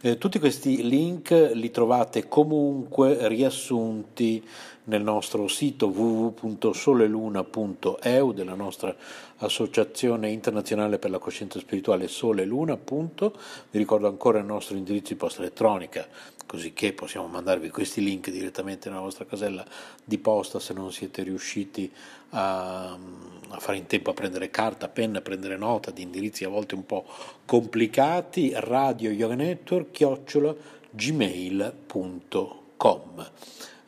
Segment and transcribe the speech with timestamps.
[0.00, 4.46] eh, tutti questi link li trovate comunque riassunti
[4.84, 8.94] nel nostro sito www.soleluna.eu della nostra
[9.38, 12.76] associazione internazionale per la coscienza spirituale Sole Luna.
[12.76, 13.30] Vi
[13.72, 16.06] ricordo ancora il nostro indirizzo di posta elettronica,
[16.48, 19.62] così che possiamo mandarvi questi link direttamente nella vostra casella
[20.02, 21.92] di posta se non siete riusciti
[22.30, 26.48] a, a fare in tempo a prendere carta, penna, a prendere nota di indirizzi a
[26.48, 27.04] volte un po'
[27.44, 28.52] complicati.
[28.54, 30.54] Radio Yoga Network chiocciola
[30.90, 32.10] gmail.com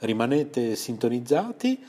[0.01, 1.83] Rimanete sintonizzati.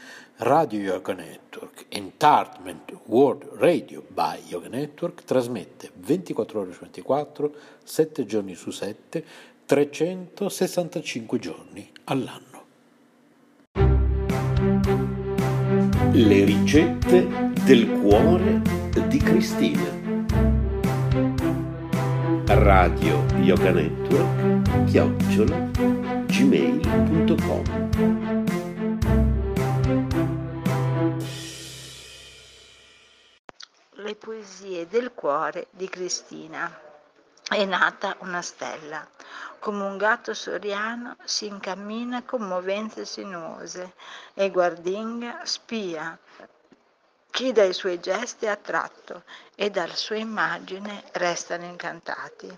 [0.44, 7.54] Radio Yoga Network, Entertainment World Radio by Yoga Network, trasmette 24 ore su 24,
[7.84, 9.24] 7 giorni su 7,
[9.72, 12.66] 365 giorni all'anno.
[16.12, 17.26] Le ricette
[17.64, 18.62] del cuore
[19.08, 19.90] di Cristina.
[22.48, 25.58] Radio Yoga Network, chiocciola,
[26.26, 27.64] gmail.com.
[33.94, 36.90] Le poesie del cuore di Cristina.
[37.52, 39.06] È nata una stella.
[39.60, 43.92] Come un gatto soriano si incammina con movenze sinuose
[44.34, 46.18] e guardinga spia
[47.30, 52.58] chi dai suoi gesti è attratto e dalla sua immagine restano incantati.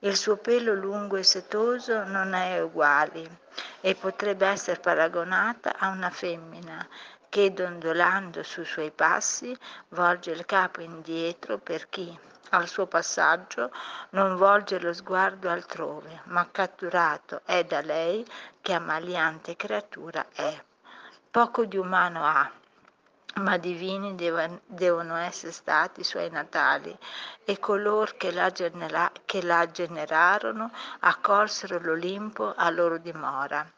[0.00, 3.40] Il suo pelo lungo e setoso non è uguale
[3.80, 6.86] e potrebbe essere paragonata a una femmina
[7.28, 9.58] che dondolando sui suoi passi
[9.88, 13.70] volge il capo indietro per chi al suo passaggio
[14.10, 18.24] non volge lo sguardo altrove, ma catturato è da lei
[18.60, 20.64] che ammaliante creatura è.
[21.30, 22.50] Poco di umano ha,
[23.36, 26.96] ma divini devono essere stati i suoi natali
[27.44, 30.70] e color che la, genera- che la generarono
[31.00, 33.70] accolsero l'Olimpo a loro dimora.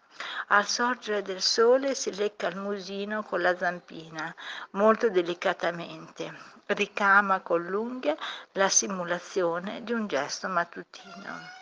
[0.49, 4.35] Al sorgere del sole si lecca il musino con la zampina,
[4.73, 8.17] molto delicatamente, ricama con l'unghia
[8.53, 11.59] la simulazione di un gesto mattutino.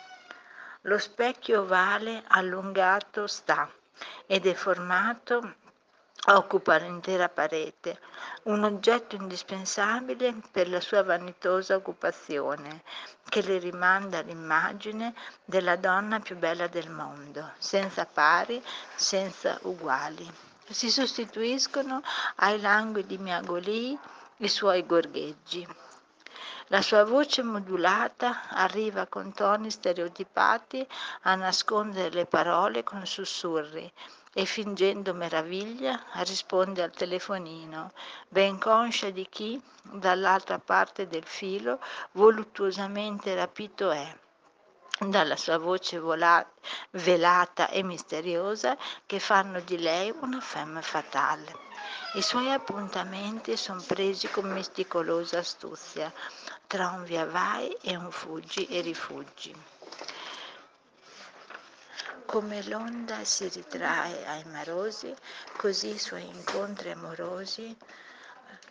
[0.81, 3.69] Lo specchio ovale allungato sta
[4.25, 5.55] ed è formato
[6.27, 7.99] occupa l'intera parete,
[8.43, 12.83] un oggetto indispensabile per la sua vanitosa occupazione,
[13.29, 15.13] che le rimanda l'immagine
[15.45, 18.61] della donna più bella del mondo, senza pari,
[18.95, 20.29] senza uguali.
[20.69, 22.03] Si sostituiscono
[22.35, 23.97] ai languidi miagolii
[24.41, 25.67] i suoi gorgheggi.
[26.67, 30.85] La sua voce modulata arriva con toni stereotipati
[31.23, 33.91] a nascondere le parole con sussurri
[34.33, 37.91] e fingendo meraviglia risponde al telefonino,
[38.27, 41.79] ben conscia di chi dall'altra parte del filo
[42.11, 44.17] voluttuosamente rapito è
[44.99, 46.47] dalla sua voce vola-
[46.91, 51.68] velata e misteriosa che fanno di lei una femme fatale.
[52.13, 56.11] I suoi appuntamenti sono presi con mesticolosa astuzia,
[56.67, 59.55] tra un via vai e un fuggi e rifugi.
[62.25, 65.13] Come l'onda si ritrae ai marosi,
[65.57, 67.75] così i suoi incontri amorosi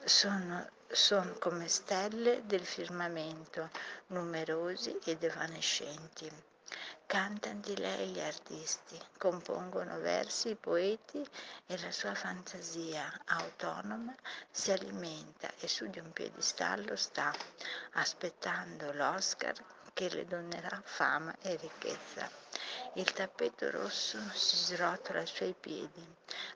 [0.05, 3.71] sono, sono come stelle del firmamento,
[4.09, 6.48] numerosi ed evanescenti.
[7.09, 11.27] Cantano di lei gli artisti, compongono versi i poeti
[11.65, 14.15] e la sua fantasia autonoma
[14.51, 17.35] si alimenta e su di un piedistallo sta,
[17.93, 19.55] aspettando l'Oscar
[19.95, 22.31] che le donerà fama e ricchezza.
[22.97, 26.07] Il tappeto rosso si srotola ai suoi piedi,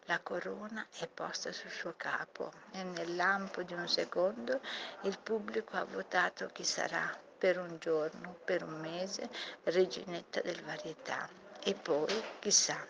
[0.03, 4.61] la corona è posta sul suo capo e nel lampo di un secondo
[5.05, 9.29] il pubblico ha votato chi sarà per un giorno, per un mese,
[9.65, 11.29] reginetta del varietà.
[11.65, 12.87] E poi, chissà,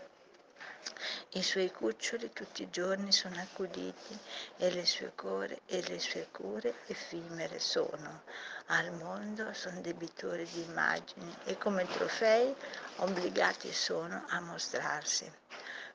[1.31, 4.19] i suoi cuccioli tutti i giorni sono accuditi
[4.59, 8.25] e le sue cure, e le sue cure effimere sono.
[8.67, 12.55] Al mondo sono debitori di immagini e come trofei
[12.97, 15.33] obbligati sono a mostrarsi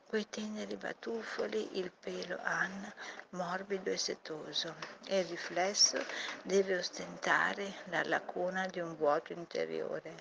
[0.08, 2.90] quei teneri batuffoli il pelo han
[3.30, 4.74] morbido e setoso
[5.06, 6.02] e il riflesso
[6.42, 10.14] deve ostentare la lacuna di un vuoto interiore.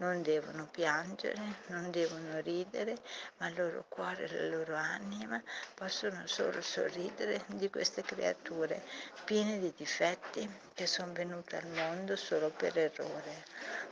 [0.00, 2.96] Non devono piangere, non devono ridere,
[3.36, 5.42] ma il loro cuore e la loro anima
[5.74, 8.82] possono solo sorridere di queste creature
[9.24, 13.44] piene di difetti che sono venute al mondo solo per errore.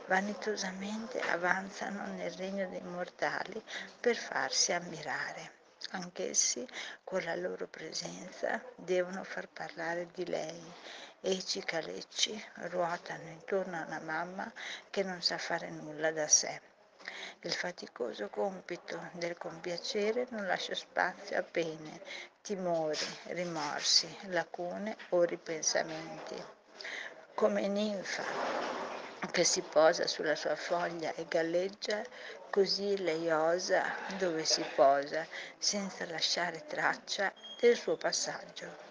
[0.07, 3.61] Vanitosamente avanzano nel regno dei mortali
[3.99, 5.57] per farsi ammirare
[5.91, 6.67] anch'essi
[7.03, 10.61] con la loro presenza devono far parlare di lei
[11.21, 14.51] e i cicalecci ruotano intorno a una mamma
[14.89, 16.61] che non sa fare nulla da sé.
[17.41, 22.01] Il faticoso compito del compiacere non lascia spazio a pene,
[22.41, 22.97] timori,
[23.27, 26.35] rimorsi, lacune o ripensamenti.
[27.33, 28.23] Come ninfa
[29.31, 32.01] che si posa sulla sua foglia e galleggia,
[32.49, 33.83] così lei osa
[34.17, 35.25] dove si posa,
[35.57, 38.88] senza lasciare traccia del suo passaggio.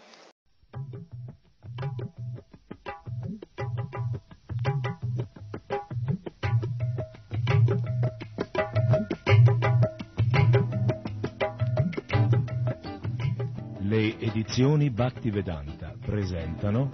[13.98, 16.88] Le edizioni Bhaktivedanta presentano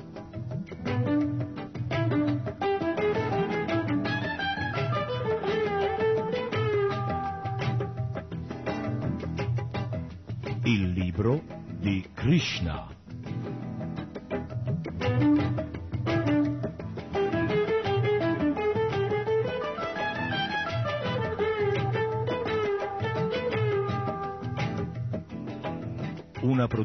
[10.62, 11.42] Il libro
[11.78, 12.94] di Krishna.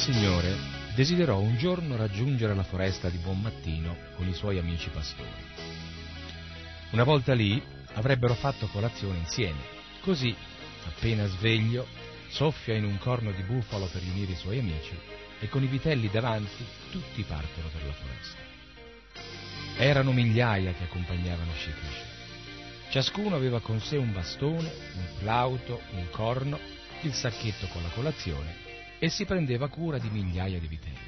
[0.00, 0.56] Signore
[0.94, 5.28] desiderò un giorno raggiungere la foresta di buon mattino con i suoi amici pastori.
[6.92, 9.60] Una volta lì avrebbero fatto colazione insieme.
[10.00, 10.34] Così,
[10.86, 11.86] appena sveglio,
[12.30, 14.98] soffia in un corno di bufalo per riunire i suoi amici
[15.38, 18.40] e con i vitelli davanti tutti partono per la foresta.
[19.76, 22.88] Erano migliaia che accompagnavano Shri Krishna.
[22.88, 26.58] Ciascuno aveva con sé un bastone, un flauto, un corno,
[27.02, 28.69] il sacchetto con la colazione
[29.00, 30.98] e si prendeva cura di migliaia di vitelli.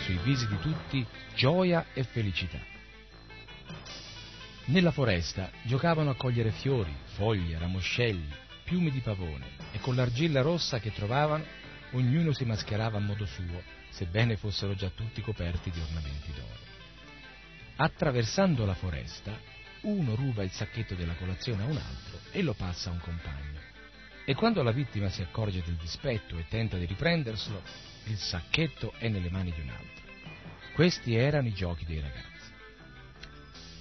[0.00, 2.58] Sui visi di tutti gioia e felicità.
[4.64, 8.28] Nella foresta giocavano a cogliere fiori, foglie, ramoscelli,
[8.64, 11.44] piumi di pavone e con l'argilla rossa che trovavano
[11.92, 16.66] ognuno si mascherava a modo suo, sebbene fossero già tutti coperti di ornamenti d'oro.
[17.76, 19.38] Attraversando la foresta,
[19.82, 23.57] uno ruba il sacchetto della colazione a un altro e lo passa a un compagno.
[24.28, 27.62] E quando la vittima si accorge del dispetto e tenta di riprenderselo,
[28.08, 30.04] il sacchetto è nelle mani di un altro.
[30.74, 32.52] Questi erano i giochi dei ragazzi.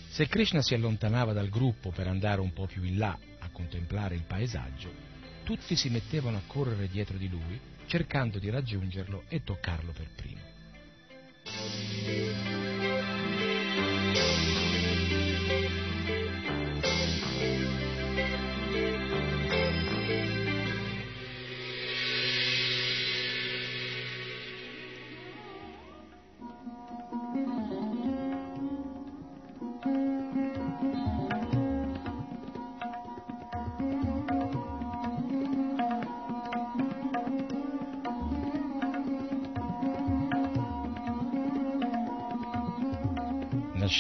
[0.08, 4.16] Se Krishna si allontanava dal gruppo per andare un po' più in là a contemplare
[4.16, 4.90] il paesaggio,
[5.44, 10.40] tutti si mettevano a correre dietro di lui, cercando di raggiungerlo e toccarlo per primo.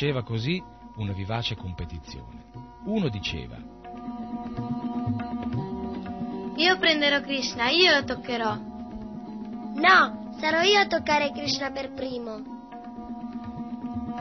[0.07, 0.63] Nasceva così
[0.95, 2.45] una vivace competizione.
[2.85, 3.57] Uno diceva,
[6.55, 8.55] Io prenderò Krishna, io lo toccherò.
[8.55, 12.55] No, sarò io a toccare Krishna per primo.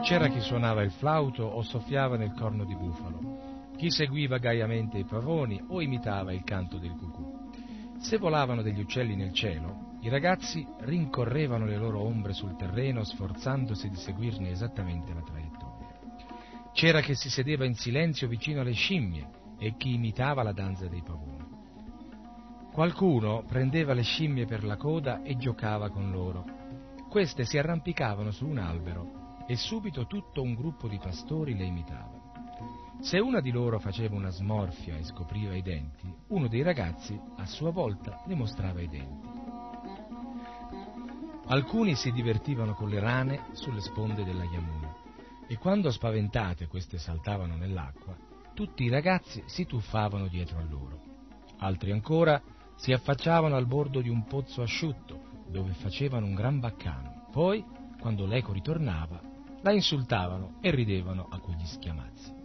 [0.01, 5.05] C'era chi suonava il flauto o soffiava nel corno di bufalo, chi seguiva gaiamente i
[5.05, 7.47] pavoni o imitava il canto del cucù.
[7.99, 13.89] Se volavano degli uccelli nel cielo, i ragazzi rincorrevano le loro ombre sul terreno sforzandosi
[13.89, 15.46] di seguirne esattamente la traiettoria.
[16.77, 21.01] C'era chi si sedeva in silenzio vicino alle scimmie e chi imitava la danza dei
[21.01, 21.43] pavoni.
[22.71, 26.45] Qualcuno prendeva le scimmie per la coda e giocava con loro.
[27.09, 32.13] Queste si arrampicavano su un albero e subito tutto un gruppo di pastori le imitava.
[33.01, 37.45] Se una di loro faceva una smorfia e scopriva i denti, uno dei ragazzi a
[37.47, 39.27] sua volta ne mostrava i denti.
[41.47, 44.86] Alcuni si divertivano con le rane sulle sponde della Yamuna
[45.47, 48.15] e quando spaventate queste saltavano nell'acqua,
[48.53, 51.01] tutti i ragazzi si tuffavano dietro a loro.
[51.59, 52.41] Altri ancora
[52.75, 57.27] si affacciavano al bordo di un pozzo asciutto dove facevano un gran baccano.
[57.31, 57.63] Poi,
[57.99, 59.21] quando l'eco ritornava,
[59.61, 62.36] la insultavano e ridevano a quegli schiamazzi.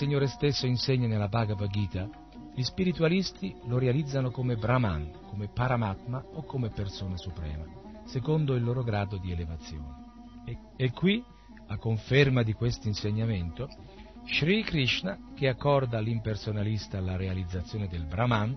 [0.00, 2.08] Signore stesso insegna nella Bhagavad Gita,
[2.54, 7.66] gli spiritualisti lo realizzano come Brahman, come Paramatma o come persona suprema,
[8.06, 10.42] secondo il loro grado di elevazione.
[10.46, 11.22] E, e qui,
[11.66, 13.68] a conferma di questo insegnamento,
[14.24, 18.56] Sri Krishna, che accorda all'impersonalista la realizzazione del Brahman,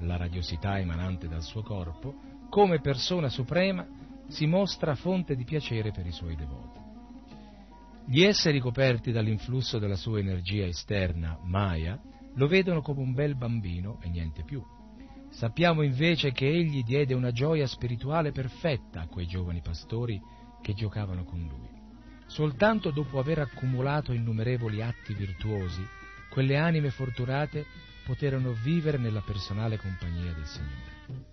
[0.00, 2.12] la radiosità emanante dal suo corpo,
[2.50, 3.86] come persona suprema,
[4.26, 6.81] si mostra fonte di piacere per i suoi devoti.
[8.04, 11.98] Gli esseri coperti dall'influsso della sua energia esterna, Maya,
[12.34, 14.62] lo vedono come un bel bambino e niente più.
[15.30, 20.20] Sappiamo invece che egli diede una gioia spirituale perfetta a quei giovani pastori
[20.60, 21.68] che giocavano con lui.
[22.26, 25.86] Soltanto dopo aver accumulato innumerevoli atti virtuosi,
[26.28, 27.64] quelle anime fortunate
[28.04, 31.31] poterono vivere nella personale compagnia del Signore.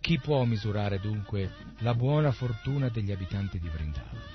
[0.00, 4.30] Chi può misurare dunque la buona fortuna degli abitanti di Vrindavana?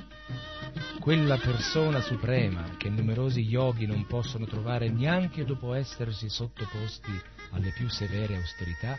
[1.06, 7.12] quella persona suprema che numerosi yogi non possono trovare neanche dopo essersi sottoposti
[7.52, 8.98] alle più severe austerità,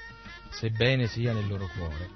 [0.50, 2.10] sebbene sia nel loro cuore,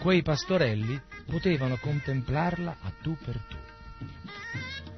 [0.00, 4.95] quei pastorelli potevano contemplarla a tu per tu.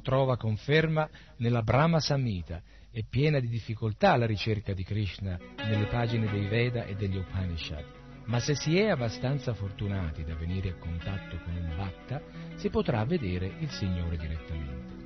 [0.00, 6.30] Trova conferma nella Brahma Samhita e piena di difficoltà la ricerca di Krishna nelle pagine
[6.30, 7.84] dei Veda e degli Upanishad.
[8.24, 12.22] Ma se si è abbastanza fortunati da venire a contatto con un Bhatta,
[12.56, 14.98] si potrà vedere il Signore direttamente.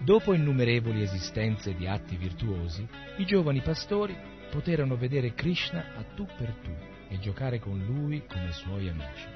[0.00, 2.86] Dopo innumerevoli esistenze di atti virtuosi,
[3.18, 4.16] i giovani pastori
[4.50, 6.74] poterono vedere Krishna a tu per tu
[7.08, 9.26] e giocare con lui come suoi amici.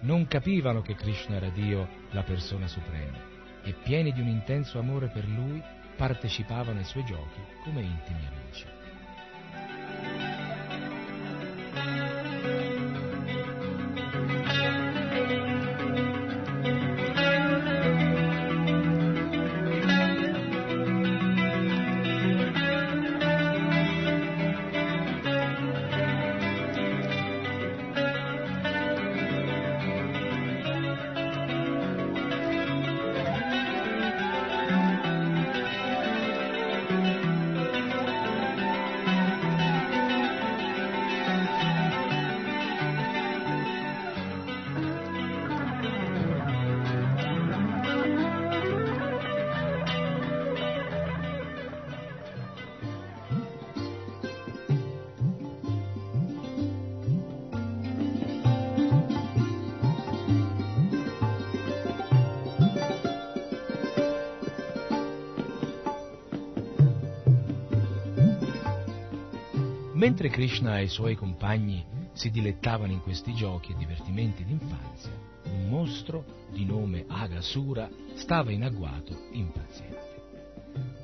[0.00, 3.18] Non capivano che Krishna era Dio, la persona suprema,
[3.62, 5.62] e pieni di un intenso amore per lui,
[5.96, 8.66] partecipavano ai suoi giochi come intimi amici.
[70.00, 71.84] Mentre Krishna e i suoi compagni
[72.14, 75.10] si dilettavano in questi giochi e divertimenti d'infanzia,
[75.44, 80.22] un mostro di nome Agasura stava in agguato impaziente.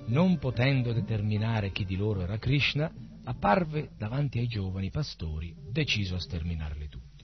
[0.07, 2.91] Non potendo determinare chi di loro era Krishna,
[3.25, 7.23] apparve davanti ai giovani pastori, deciso a sterminarli tutti.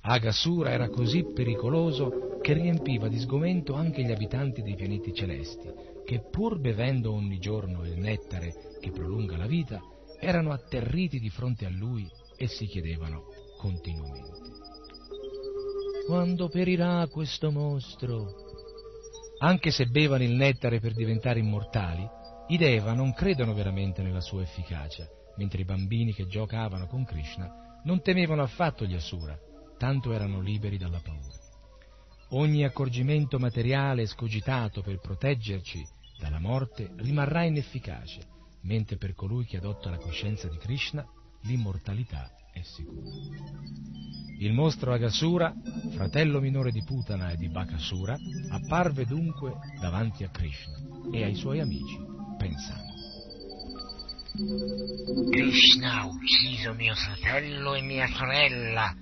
[0.00, 5.70] Agasura era così pericoloso che riempiva di sgomento anche gli abitanti dei pianeti celesti,
[6.04, 9.80] che pur bevendo ogni giorno il nettare che prolunga la vita,
[10.20, 13.24] erano atterriti di fronte a lui e si chiedevano
[13.58, 14.38] continuamente.
[16.06, 18.48] Quando perirà questo mostro?
[19.38, 22.06] Anche se bevano il nettare per diventare immortali,
[22.48, 27.80] i Deva non credono veramente nella sua efficacia, mentre i bambini che giocavano con Krishna
[27.84, 29.38] non temevano affatto gli Asura,
[29.78, 31.38] tanto erano liberi dalla paura.
[32.30, 35.82] Ogni accorgimento materiale scogitato per proteggerci
[36.18, 41.06] dalla morte rimarrà inefficace mentre per colui che adotta la coscienza di Krishna
[41.42, 43.10] l'immortalità è sicura.
[44.38, 45.54] Il mostro Agasura,
[45.92, 48.16] fratello minore di Putana e di Bakasura,
[48.50, 50.78] apparve dunque davanti a Krishna
[51.12, 51.98] e ai suoi amici,
[52.38, 52.88] pensando.
[55.30, 58.94] Krishna ha ucciso mio fratello e mia sorella,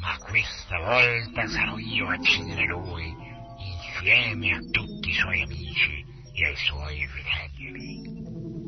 [0.00, 3.14] ma questa volta sarò io a uccidere lui,
[3.58, 8.59] insieme a tutti i suoi amici e ai suoi fratelli.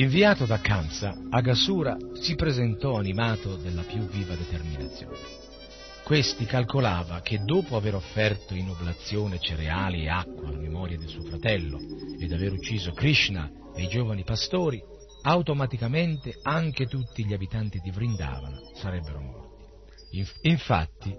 [0.00, 5.18] Inviato da Kamsa, Agasura si presentò animato della più viva determinazione.
[6.04, 11.24] Questi calcolava che dopo aver offerto in oblazione cereali e acqua alla memoria del suo
[11.24, 11.78] fratello
[12.18, 14.82] ed aver ucciso Krishna e i giovani pastori,
[15.20, 20.18] automaticamente anche tutti gli abitanti di Vrindavana sarebbero morti.
[20.48, 21.14] Infatti,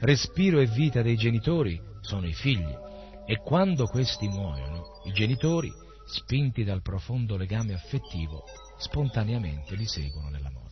[0.00, 2.76] respiro e vita dei genitori sono i figli
[3.24, 5.72] e quando questi muoiono, i genitori
[6.10, 8.42] spinti dal profondo legame affettivo,
[8.78, 10.68] spontaneamente li seguono nella morte.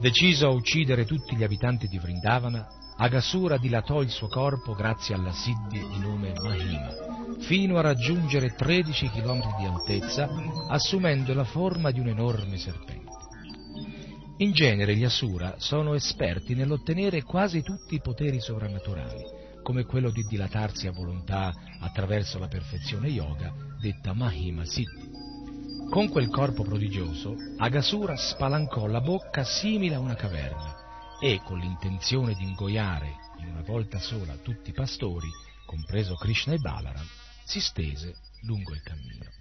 [0.00, 5.32] Deciso a uccidere tutti gli abitanti di Vrindavana, Agasura dilatò il suo corpo grazie alla
[5.32, 10.28] Siddhi di nome Mahima, fino a raggiungere 13 km di altezza,
[10.68, 12.99] assumendo la forma di un enorme serpente.
[14.40, 19.22] In genere gli Asura sono esperti nell'ottenere quasi tutti i poteri sovrannaturali,
[19.62, 25.10] come quello di dilatarsi a volontà attraverso la perfezione yoga, detta Mahima Siddhi.
[25.90, 32.32] Con quel corpo prodigioso, Agasura spalancò la bocca simile a una caverna e, con l'intenzione
[32.32, 35.28] di ingoiare in una volta sola tutti i pastori,
[35.66, 37.06] compreso Krishna e Balaram,
[37.44, 39.39] si stese lungo il cammino.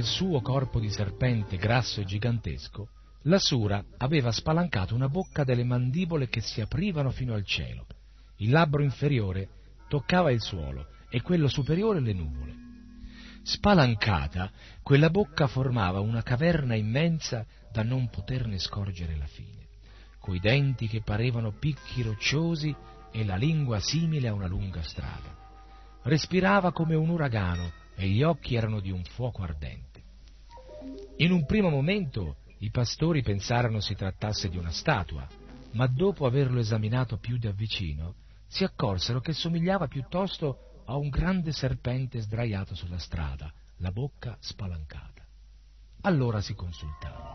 [0.00, 2.88] Quel suo corpo di serpente grasso e gigantesco,
[3.24, 7.84] la Sura aveva spalancato una bocca delle mandibole che si aprivano fino al cielo.
[8.36, 9.48] Il labbro inferiore
[9.90, 12.54] toccava il suolo e quello superiore le nuvole.
[13.42, 14.50] Spalancata,
[14.82, 19.66] quella bocca formava una caverna immensa da non poterne scorgere la fine,
[20.18, 22.74] coi denti che parevano picchi rocciosi
[23.12, 25.36] e la lingua simile a una lunga strada.
[26.04, 29.89] Respirava come un uragano e gli occhi erano di un fuoco ardente.
[31.20, 35.28] In un primo momento i pastori pensarono si trattasse di una statua,
[35.72, 38.14] ma dopo averlo esaminato più da vicino,
[38.46, 45.22] si accorsero che somigliava piuttosto a un grande serpente sdraiato sulla strada, la bocca spalancata.
[46.02, 47.34] Allora si consultarono.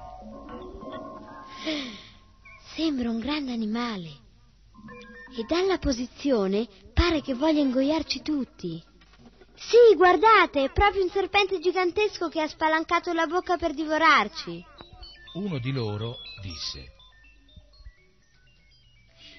[2.74, 4.10] Sembra un grande animale.
[5.38, 8.84] E dalla posizione pare che voglia ingoiarci tutti.
[9.58, 14.64] Sì, guardate, è proprio un serpente gigantesco che ha spalancato la bocca per divorarci.
[15.36, 16.94] Uno di loro disse.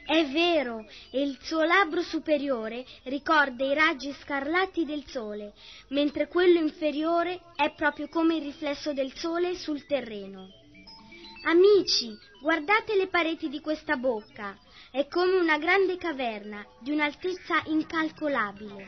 [0.06, 5.52] È vero, e il suo labbro superiore ricorda i raggi scarlatti del sole,
[5.88, 10.48] mentre quello inferiore è proprio come il riflesso del sole sul terreno.
[11.44, 14.56] Amici, guardate le pareti di questa bocca.
[14.90, 18.86] È come una grande caverna di un'altezza incalcolabile.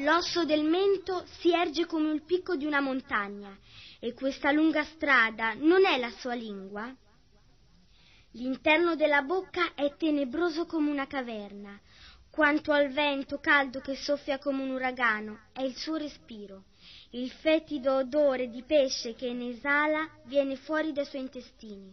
[0.00, 3.56] L'osso del mento si erge come il picco di una montagna
[3.98, 6.94] e questa lunga strada non è la sua lingua?
[8.32, 11.80] L'interno della bocca è tenebroso come una caverna.
[12.28, 16.64] Quanto al vento caldo che soffia come un uragano, è il suo respiro.
[17.12, 21.90] Il fetido odore di pesce che ne esala viene fuori dai suoi intestini.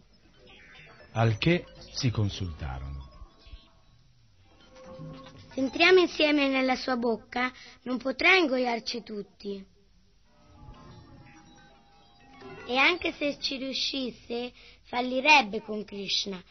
[1.12, 1.64] Al che
[1.94, 3.03] si consultarono.
[5.54, 9.64] Se entriamo insieme nella sua bocca, non potrà ingoiarci tutti.
[12.66, 16.42] E anche se ci riuscisse, fallirebbe con Krishna,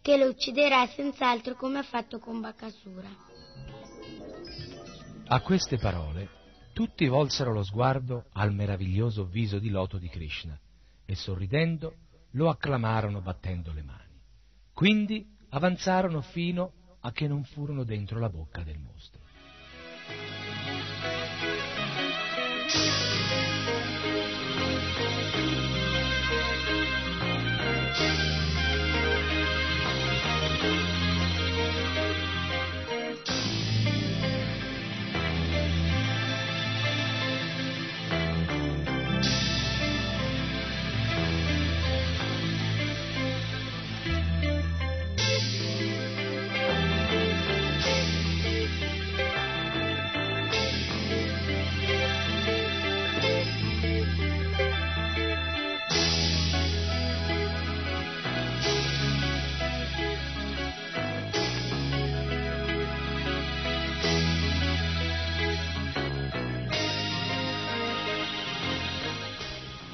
[0.00, 3.10] che lo ucciderà senz'altro come ha fatto con Bakasura.
[5.26, 6.30] A queste parole
[6.72, 10.58] tutti volsero lo sguardo al meraviglioso viso di loto di Krishna
[11.04, 11.96] e sorridendo
[12.30, 14.22] lo acclamarono battendo le mani.
[14.72, 16.72] Quindi avanzarono fino
[17.08, 19.20] a che non furono dentro la bocca del mostro.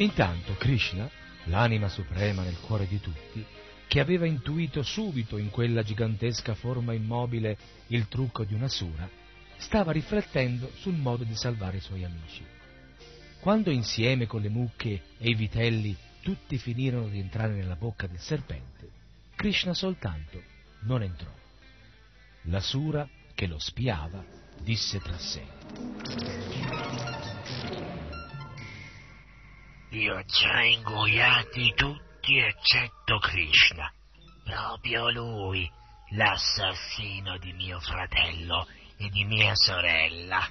[0.04, 1.08] Intanto Krishna,
[1.44, 3.42] l'anima suprema nel cuore di tutti,
[3.86, 9.08] che aveva intuito subito in quella gigantesca forma immobile il trucco di una sura,
[9.56, 12.44] stava riflettendo sul modo di salvare i suoi amici.
[13.40, 18.20] Quando insieme con le mucche e i vitelli tutti finirono di entrare nella bocca del
[18.20, 18.90] serpente,
[19.34, 20.38] Krishna soltanto
[20.80, 21.32] non entrò.
[22.48, 24.22] La sura, che lo spiava,
[24.60, 26.63] disse tra sé.
[29.94, 33.88] Li ho già ingoiati tutti eccetto Krishna.
[34.42, 35.70] Proprio lui,
[36.16, 40.48] l'assassino di mio fratello e di mia sorella.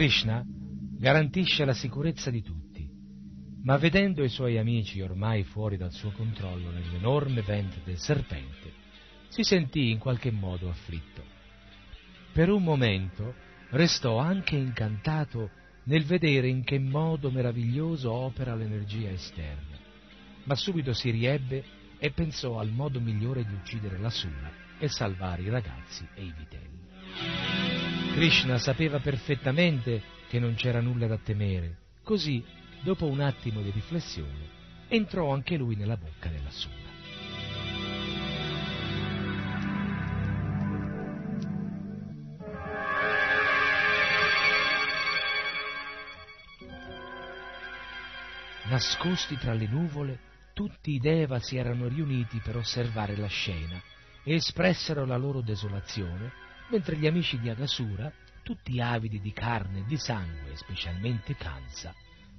[0.00, 0.42] Krishna
[0.96, 2.88] garantisce la sicurezza di tutti,
[3.64, 8.72] ma vedendo i suoi amici ormai fuori dal suo controllo nell'enorme ventre del serpente,
[9.28, 11.22] si sentì in qualche modo afflitto.
[12.32, 13.34] Per un momento
[13.72, 15.50] restò anche incantato
[15.84, 19.76] nel vedere in che modo meraviglioso opera l'energia esterna,
[20.44, 21.62] ma subito si riebbe
[21.98, 26.32] e pensò al modo migliore di uccidere la sua e salvare i ragazzi e i
[26.34, 27.49] vitelli.
[28.20, 32.44] Krishna sapeva perfettamente che non c'era nulla da temere, così,
[32.82, 34.46] dopo un attimo di riflessione,
[34.88, 36.74] entrò anche lui nella bocca della sura.
[48.68, 50.18] Nascosti tra le nuvole,
[50.52, 53.80] tutti i Deva si erano riuniti per osservare la scena
[54.22, 58.10] e espressero la loro desolazione, mentre gli amici di Agasura,
[58.42, 61.94] tutti avidi di carne e di sangue, specialmente Kansa,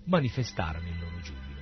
[0.05, 1.59] manifestarono il loro giubilo.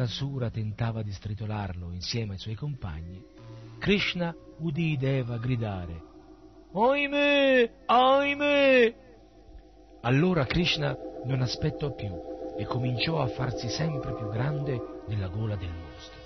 [0.00, 3.22] Mentre la Sura tentava di stritolarlo insieme ai suoi compagni,
[3.78, 6.08] Krishna udì Deva gridare
[6.72, 7.70] Oimè!
[7.86, 8.94] Oimè!
[10.02, 12.10] Allora Krishna non aspettò più
[12.56, 16.18] e cominciò a farsi sempre più grande nella gola del mostro.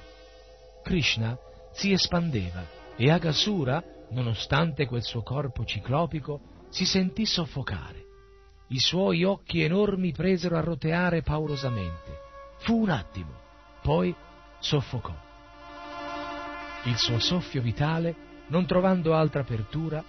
[0.84, 1.36] Krishna
[1.72, 8.04] si espandeva e Agasura, nonostante quel suo corpo ciclopico, si sentì soffocare.
[8.68, 12.22] I suoi occhi enormi presero a roteare paurosamente
[12.58, 13.43] Fu un attimo,
[13.84, 14.14] poi
[14.60, 15.14] soffocò.
[16.84, 18.14] Il suo soffio vitale,
[18.46, 20.02] non trovando altra apertura,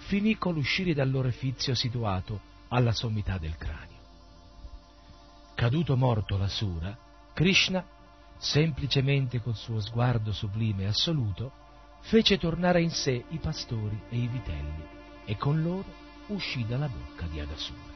[0.00, 3.96] finì con l'uscire dall'orefizio situato alla sommità del cranio.
[5.54, 6.94] Caduto morto l'Asura,
[7.32, 7.82] Krishna,
[8.36, 11.52] semplicemente col suo sguardo sublime e assoluto,
[12.02, 14.84] fece tornare in sé i pastori e i vitelli
[15.24, 15.86] e con loro
[16.26, 17.90] uscì dalla bocca di Agasura.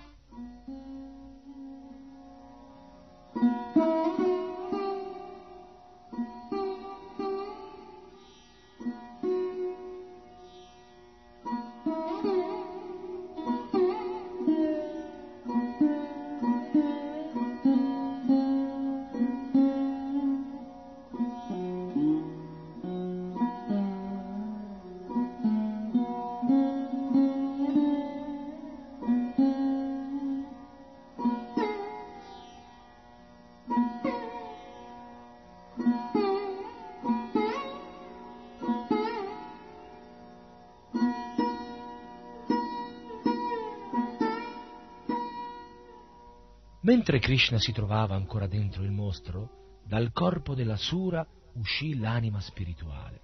[47.08, 53.20] Mentre Krishna si trovava ancora dentro il mostro, dal corpo della Sura uscì l'anima spirituale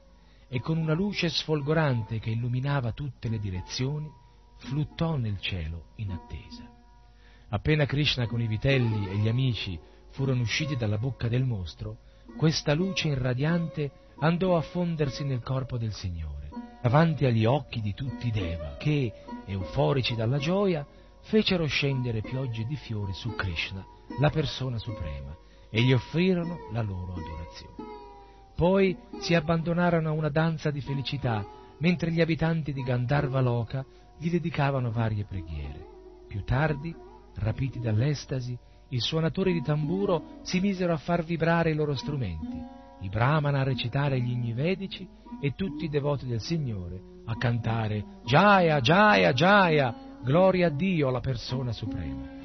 [0.46, 4.08] e con una luce sfolgorante che illuminava tutte le direzioni,
[4.58, 6.62] fluttò nel cielo in attesa.
[7.48, 9.76] Appena Krishna con i vitelli e gli amici
[10.10, 11.96] furono usciti dalla bocca del mostro,
[12.36, 13.90] questa luce irradiante
[14.20, 19.12] andò a fondersi nel corpo del Signore, davanti agli occhi di tutti i Deva, che,
[19.44, 20.86] euforici dalla gioia,
[21.22, 23.84] fecero scendere piogge di fiori su Krishna,
[24.18, 25.34] la persona suprema,
[25.70, 27.90] e gli offrirono la loro adorazione.
[28.54, 31.44] Poi si abbandonarono a una danza di felicità,
[31.78, 33.84] mentre gli abitanti di Gandharva Loka
[34.18, 35.86] gli dedicavano varie preghiere.
[36.28, 36.94] Più tardi,
[37.36, 38.56] rapiti dall'estasi,
[38.90, 42.60] i suonatori di tamburo si misero a far vibrare i loro strumenti,
[43.00, 45.08] i brahmana a recitare gli inni vedici
[45.40, 51.20] e tutti i devoti del Signore a cantare Jaya, Jaya, Jaya, Gloria a Dio, la
[51.20, 52.41] persona suprema.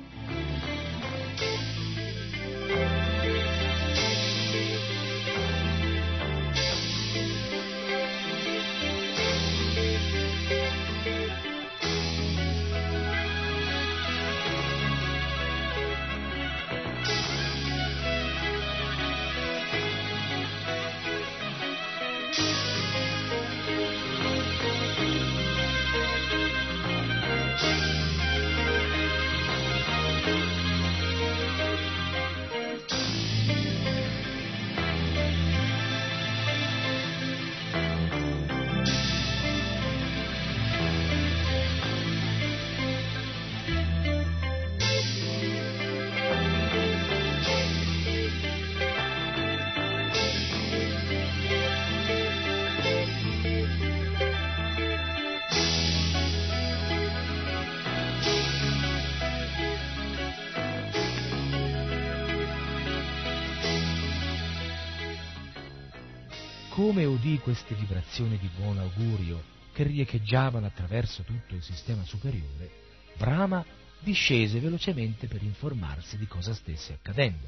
[67.57, 69.41] Queste vibrazioni di buon augurio
[69.73, 72.69] che riecheggiavano attraverso tutto il sistema superiore,
[73.17, 73.65] Brahma
[73.99, 77.47] discese velocemente per informarsi di cosa stesse accadendo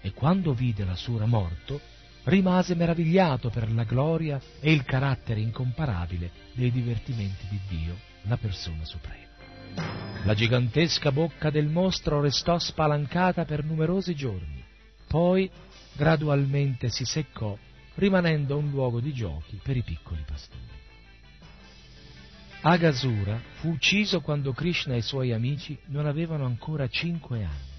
[0.00, 1.80] e quando vide l'Asura morto,
[2.24, 8.84] rimase meravigliato per la gloria e il carattere incomparabile dei divertimenti di Dio, la persona
[8.84, 10.24] suprema.
[10.24, 14.64] La gigantesca bocca del mostro restò spalancata per numerosi giorni,
[15.06, 15.48] poi
[15.92, 17.56] gradualmente si seccò,
[17.96, 20.74] rimanendo un luogo di giochi per i piccoli pastori.
[22.62, 27.74] Agasura fu ucciso quando Krishna e i suoi amici non avevano ancora cinque anni.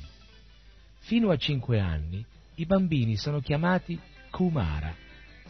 [1.00, 2.24] Fino a cinque anni
[2.56, 4.00] i bambini sono chiamati
[4.30, 4.94] Kumara,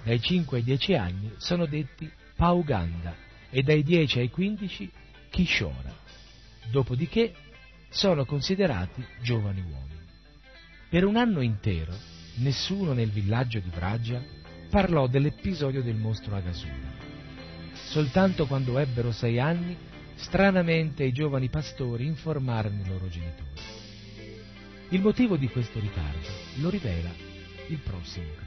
[0.04, 3.16] dai 5 ai 10 anni sono detti Pauganda
[3.50, 4.92] e dai 10 ai 15
[5.30, 5.94] Kishora.
[6.70, 7.34] Dopodiché
[7.90, 10.06] sono considerati giovani uomini.
[10.90, 11.94] Per un anno intero
[12.36, 14.24] nessuno nel villaggio di Vraja
[14.70, 16.96] parlò dell'episodio del mostro Agasura.
[17.74, 19.76] Soltanto quando ebbero sei anni,
[20.16, 23.50] stranamente i giovani pastori informarono i loro genitori.
[24.90, 27.10] Il motivo di questo ritardo lo rivela
[27.68, 28.47] il prossimo capitolo.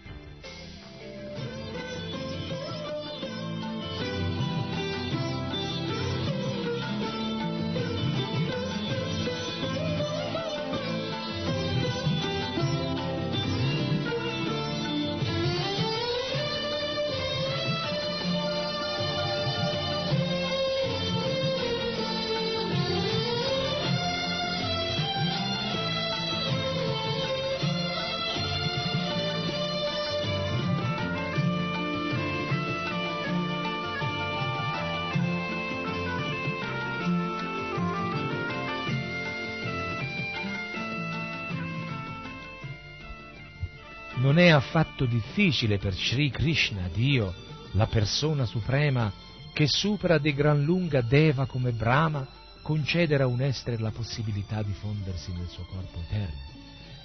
[44.51, 47.33] È affatto difficile per Sri Krishna, Dio,
[47.73, 49.13] la persona suprema,
[49.53, 52.27] che supera di gran lunga Deva come Brahma,
[52.63, 56.49] concedere a un essere la possibilità di fondersi nel suo corpo eterno.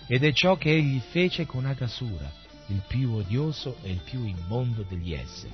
[0.08, 2.32] Ed è ciò che egli fece con Agasura,
[2.68, 5.54] il più odioso e il più immondo degli esseri,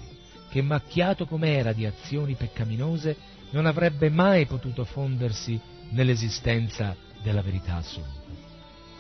[0.49, 3.17] che macchiato com'era di azioni peccaminose,
[3.49, 8.20] non avrebbe mai potuto fondersi nell'esistenza della verità assoluta.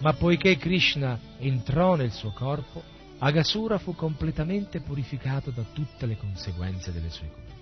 [0.01, 2.81] Ma poiché Krishna entrò nel suo corpo,
[3.19, 7.59] Agasura fu completamente purificato da tutte le conseguenze delle sue colpe.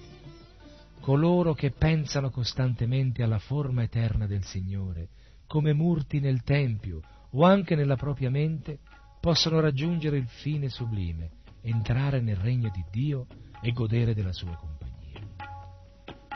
[1.01, 5.09] Coloro che pensano costantemente alla forma eterna del Signore,
[5.47, 8.79] come murti nel Tempio o anche nella propria mente,
[9.19, 11.31] possono raggiungere il fine sublime,
[11.61, 13.27] entrare nel regno di Dio
[13.61, 14.87] e godere della sua compagnia.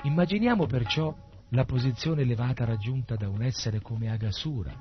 [0.03, 1.15] Immaginiamo perciò
[1.49, 4.75] la posizione elevata raggiunta da un essere come Agasura,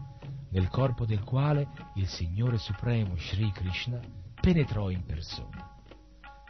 [0.53, 4.01] nel corpo del quale il Signore Supremo Sri Krishna
[4.41, 5.71] penetrò in persona.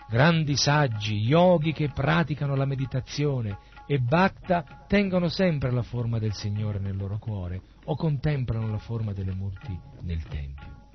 [0.09, 6.79] Grandi saggi, yogi che praticano la meditazione e bhakta tengono sempre la forma del Signore
[6.79, 10.91] nel loro cuore o contemplano la forma delle murti nel Tempio.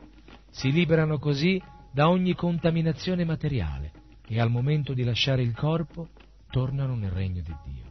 [0.52, 3.92] Si liberano così da ogni contaminazione materiale
[4.28, 6.10] e al momento di lasciare il corpo
[6.50, 7.86] tornano nel regno di Dio.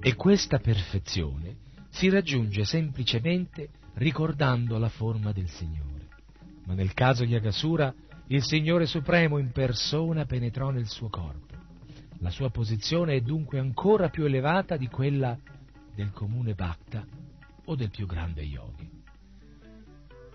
[0.00, 1.56] E questa perfezione
[1.90, 6.08] si raggiunge semplicemente ricordando la forma del Signore.
[6.66, 7.92] Ma nel caso di Agasura,
[8.28, 11.56] il Signore Supremo in persona penetrò nel suo corpo.
[12.18, 15.36] La sua posizione è dunque ancora più elevata di quella
[15.94, 17.04] del comune Bhakta
[17.64, 18.88] o del più grande yogi.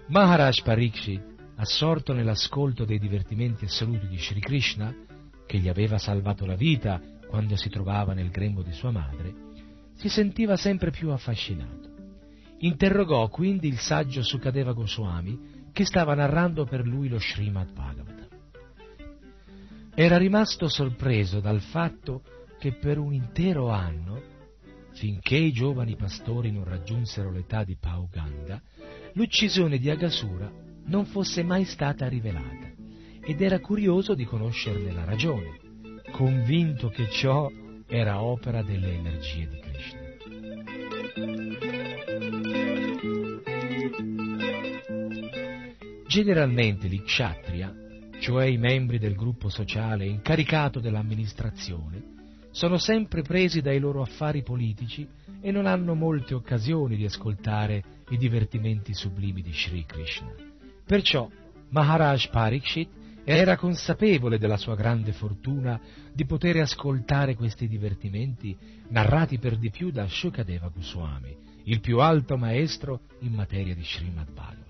[0.08, 1.24] Maharaj Parikshit,
[1.56, 4.94] assorto nell'ascolto dei divertimenti assoluti di Sri Krishna,
[5.46, 9.34] che gli aveva salvato la vita quando si trovava nel grembo di sua madre,
[9.96, 11.95] si sentiva sempre più affascinato.
[12.60, 18.28] Interrogò quindi il saggio Sukadeva Goswami che stava narrando per lui lo Srimad Bhagavatam.
[19.94, 22.22] Era rimasto sorpreso dal fatto
[22.60, 24.22] che per un intero anno,
[24.94, 28.62] finché i giovani pastori non raggiunsero l'età di Pauganda,
[29.14, 30.52] l'uccisione di Agasura
[30.86, 32.72] non fosse mai stata rivelata
[33.22, 35.60] ed era curioso di conoscerne la ragione,
[36.12, 37.50] convinto che ciò
[37.88, 40.05] era opera delle energie di Krishna.
[46.16, 47.76] Generalmente gli kshatriya,
[48.22, 52.02] cioè i membri del gruppo sociale incaricato dell'amministrazione,
[52.52, 55.06] sono sempre presi dai loro affari politici
[55.42, 60.34] e non hanno molte occasioni di ascoltare i divertimenti sublimi di Sri Krishna.
[60.86, 61.30] Perciò
[61.72, 62.90] Maharaj Parikshit
[63.26, 65.78] era consapevole della sua grande fortuna
[66.14, 68.58] di poter ascoltare questi divertimenti
[68.88, 71.36] narrati per di più da Shukadeva Goswami,
[71.66, 74.64] il più alto maestro in materia di Srimad Bhagavatam.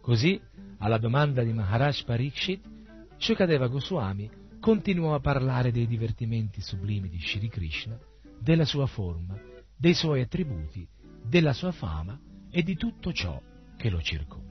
[0.00, 0.40] Così,
[0.82, 2.60] alla domanda di Maharaj Pariksit,
[3.16, 4.28] Shukadeva Goswami
[4.58, 7.96] continuò a parlare dei divertimenti sublimi di Shri Krishna,
[8.40, 9.38] della sua forma,
[9.76, 10.84] dei suoi attributi,
[11.24, 12.18] della sua fama
[12.50, 13.40] e di tutto ciò
[13.76, 14.50] che lo circonda.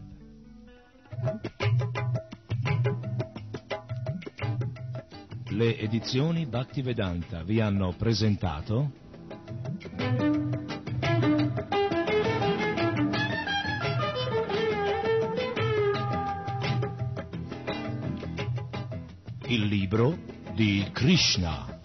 [5.49, 8.93] Le edizioni Bhaktivedanta vi hanno presentato
[19.91, 20.17] libro
[20.53, 21.77] di Krishna.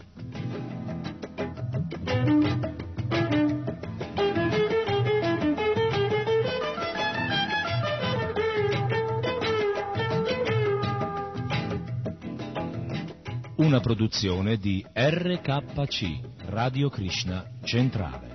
[13.56, 18.25] Una produzione di RKC, Radio Krishna Centrale.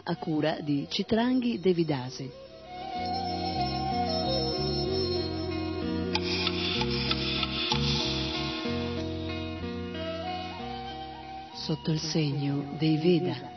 [0.00, 2.30] Programma a cura di Citranghi Devidasi.
[11.54, 13.49] Sotto il segno dei Veda.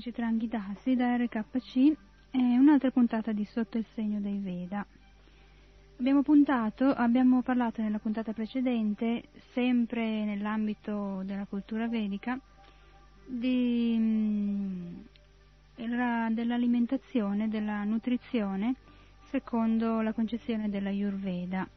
[0.00, 1.76] Dasi da RKC
[2.30, 4.86] e un'altra puntata di Sotto il segno dei Veda.
[5.98, 12.40] Abbiamo puntato, abbiamo parlato nella puntata precedente, sempre nell'ambito della cultura vedica,
[13.26, 14.94] di, mm,
[16.30, 18.76] dell'alimentazione, della nutrizione
[19.28, 21.68] secondo la concezione della Ayurveda.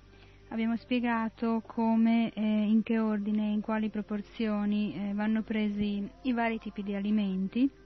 [0.47, 6.57] Abbiamo spiegato come, eh, in che ordine, in quali proporzioni eh, vanno presi i vari
[6.59, 7.81] tipi di alimenti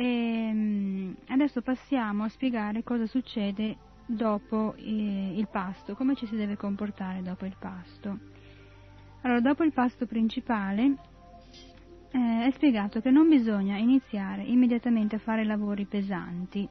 [0.00, 3.76] e mm, adesso passiamo a spiegare cosa succede
[4.06, 8.18] dopo eh, il pasto, come ci si deve comportare dopo il pasto.
[9.20, 10.96] Allora, dopo il pasto principale
[12.12, 16.66] eh, è spiegato che non bisogna iniziare immediatamente a fare lavori pesanti.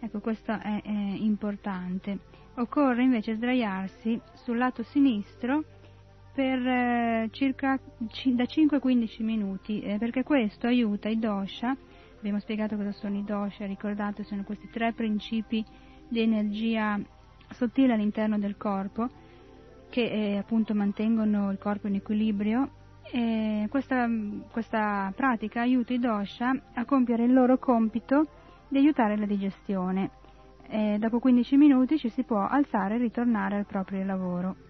[0.00, 2.20] Ecco, questo è, è importante.
[2.54, 5.62] Occorre invece sdraiarsi sul lato sinistro
[6.32, 7.78] per eh, circa
[8.12, 11.76] ci, da 5 a 15 minuti, eh, perché questo aiuta i dosha,
[12.18, 15.64] abbiamo spiegato cosa sono i dosha, ricordate sono questi tre principi
[16.08, 17.00] di energia
[17.50, 19.08] sottile all'interno del corpo
[19.88, 22.70] che eh, appunto mantengono il corpo in equilibrio
[23.10, 24.08] e questa,
[24.50, 28.26] questa pratica aiuta i dosha a compiere il loro compito
[28.68, 30.10] di aiutare la digestione.
[30.68, 34.65] E dopo 15 minuti ci si può alzare e ritornare al proprio lavoro.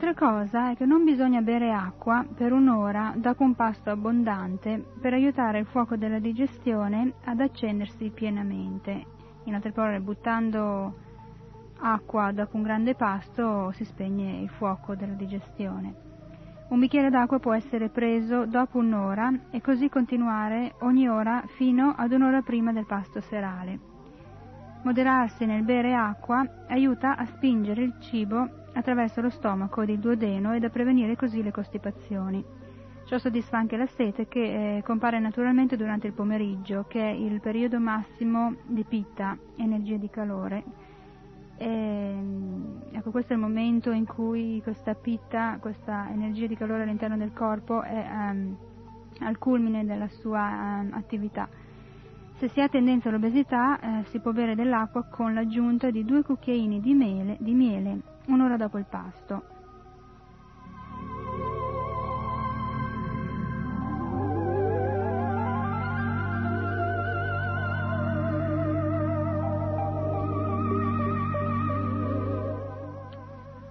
[0.00, 5.12] Un'altra cosa è che non bisogna bere acqua per un'ora dopo un pasto abbondante per
[5.12, 9.04] aiutare il fuoco della digestione ad accendersi pienamente.
[9.42, 10.94] In altre parole, buttando
[11.80, 15.94] acqua dopo un grande pasto si spegne il fuoco della digestione.
[16.68, 22.12] Un bicchiere d'acqua può essere preso dopo un'ora e così continuare ogni ora fino ad
[22.12, 23.80] un'ora prima del pasto serale.
[24.82, 30.54] Moderarsi nel bere acqua aiuta a spingere il cibo attraverso lo stomaco ed il duodeno
[30.54, 32.44] ed a prevenire così le costipazioni.
[33.06, 37.40] Ciò soddisfa anche la sete che eh, compare naturalmente durante il pomeriggio, che è il
[37.40, 40.62] periodo massimo di pitta, energia di calore.
[41.56, 42.16] E,
[42.92, 47.32] ecco, questo è il momento in cui questa pitta, questa energia di calore all'interno del
[47.32, 48.56] corpo è um,
[49.20, 51.48] al culmine della sua um, attività.
[52.36, 56.80] Se si ha tendenza all'obesità eh, si può bere dell'acqua con l'aggiunta di due cucchiaini
[56.80, 59.56] di, mele, di miele un'ora dopo il pasto.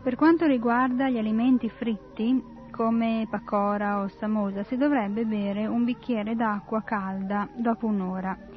[0.03, 2.41] Per quanto riguarda gli alimenti fritti,
[2.71, 8.56] come pacora o samosa, si dovrebbe bere un bicchiere d'acqua calda dopo un'ora.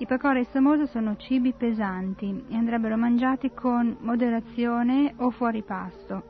[0.00, 6.22] I pakora essamosa sono cibi pesanti e andrebbero mangiati con moderazione o fuori pasto.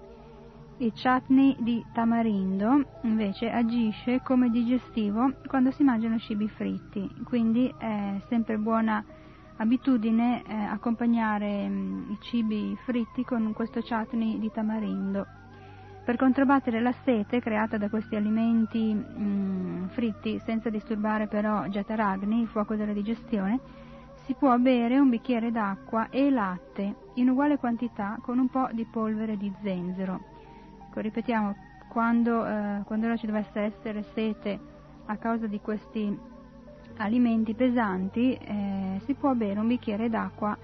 [0.79, 8.21] Il chutney di tamarindo invece agisce come digestivo quando si mangiano cibi fritti, quindi è
[8.27, 9.05] sempre buona
[9.59, 15.40] abitudine eh, accompagnare mm, i cibi fritti con questo chutney di tamarindo.
[16.11, 22.41] Per controbattere la sete creata da questi alimenti mh, mm, fritti senza disturbare però Jataragni,
[22.41, 23.61] il fuoco della digestione,
[24.25, 28.85] si può bere un bicchiere d'acqua e latte in uguale quantità con un po' di
[28.87, 30.21] polvere di zenzero.
[30.89, 31.55] Ecco, ripetiamo,
[31.87, 34.59] quando, eh, quando ci dovesse essere sete
[35.07, 36.19] a causa di questi
[36.97, 40.59] alimenti pesanti, eh, si può bere un bicchiere d'acqua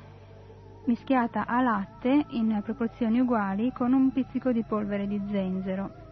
[0.87, 6.06] mischiata a latte in proporzioni uguali con un pizzico di polvere di zenzero.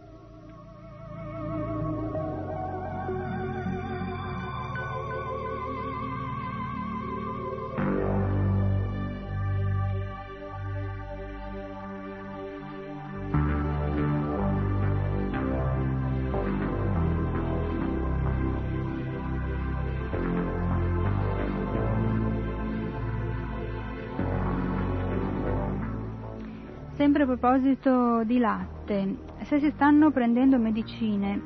[27.15, 31.41] Sempre a proposito di latte, se si stanno prendendo medicine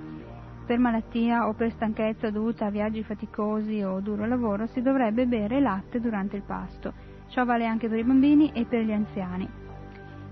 [0.66, 5.60] per malattia o per stanchezza dovuta a viaggi faticosi o duro lavoro, si dovrebbe bere
[5.60, 6.92] latte durante il pasto.
[7.28, 9.48] Ciò vale anche per i bambini e per gli anziani.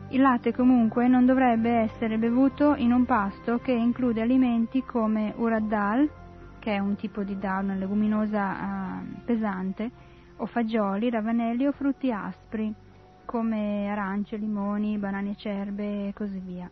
[0.09, 5.67] Il latte comunque non dovrebbe essere bevuto in un pasto che include alimenti come urad
[5.67, 6.09] dal,
[6.57, 9.91] che è un tipo di dal, una leguminosa uh, pesante,
[10.37, 12.85] o fagioli, ravanelli o frutti aspri
[13.27, 16.71] come arance, limoni, banane acerbe e così via.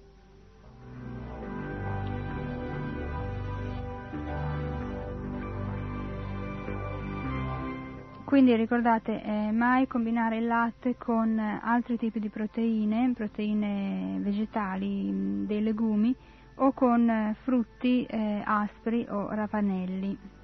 [8.23, 15.61] Quindi ricordate eh, mai combinare il latte con altri tipi di proteine, proteine vegetali, dei
[15.61, 16.15] legumi
[16.55, 20.34] o con frutti eh, aspri o ravanelli.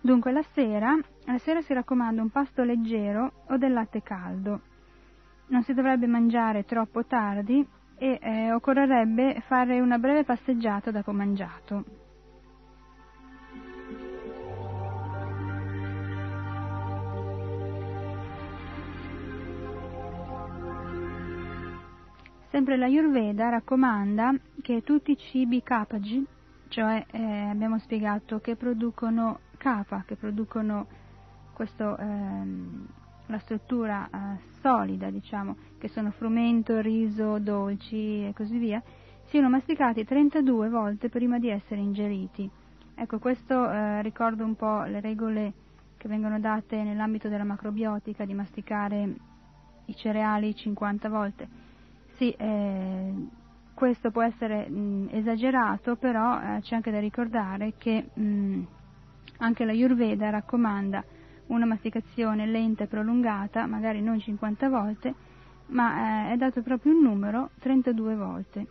[0.00, 4.60] Dunque la sera, la sera si raccomanda un pasto leggero o del latte caldo.
[5.48, 11.84] Non si dovrebbe mangiare troppo tardi e eh, occorrerebbe fare una breve passeggiata dopo mangiato.
[22.50, 24.32] Sempre la Ayurveda raccomanda
[24.62, 26.24] che tutti i cibi kapagi,
[26.68, 30.86] cioè eh, abbiamo spiegato che producono capa che producono
[31.52, 32.86] questo, ehm,
[33.26, 38.82] la struttura eh, solida, diciamo, che sono frumento, riso, dolci e così via,
[39.26, 42.48] siano masticati 32 volte prima di essere ingeriti.
[42.94, 45.52] Ecco, questo eh, ricorda un po' le regole
[45.98, 49.14] che vengono date nell'ambito della macrobiotica di masticare
[49.84, 51.48] i cereali 50 volte.
[52.16, 53.12] Sì, eh,
[53.74, 58.62] questo può essere mh, esagerato, però eh, c'è anche da ricordare che mh,
[59.38, 61.04] anche la Yurveda raccomanda
[61.46, 65.14] una masticazione lenta e prolungata, magari non 50 volte,
[65.66, 68.66] ma eh, è dato proprio un numero 32 volte.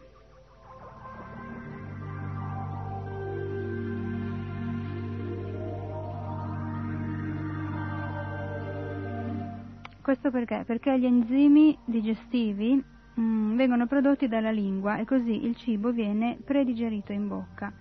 [10.01, 10.63] Questo perché?
[10.65, 12.81] Perché gli enzimi digestivi
[13.15, 17.73] mh, mm, vengono prodotti dalla lingua e così il cibo viene predigerito in bocca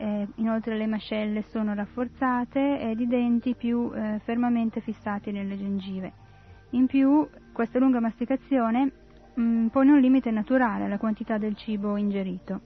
[0.00, 6.12] eh, inoltre le mascelle sono rafforzate ed i denti più eh, fermamente fissati nelle gengive.
[6.70, 8.92] In più, questa lunga masticazione
[9.34, 12.62] mh, mm, pone un limite naturale alla quantità del cibo ingerito.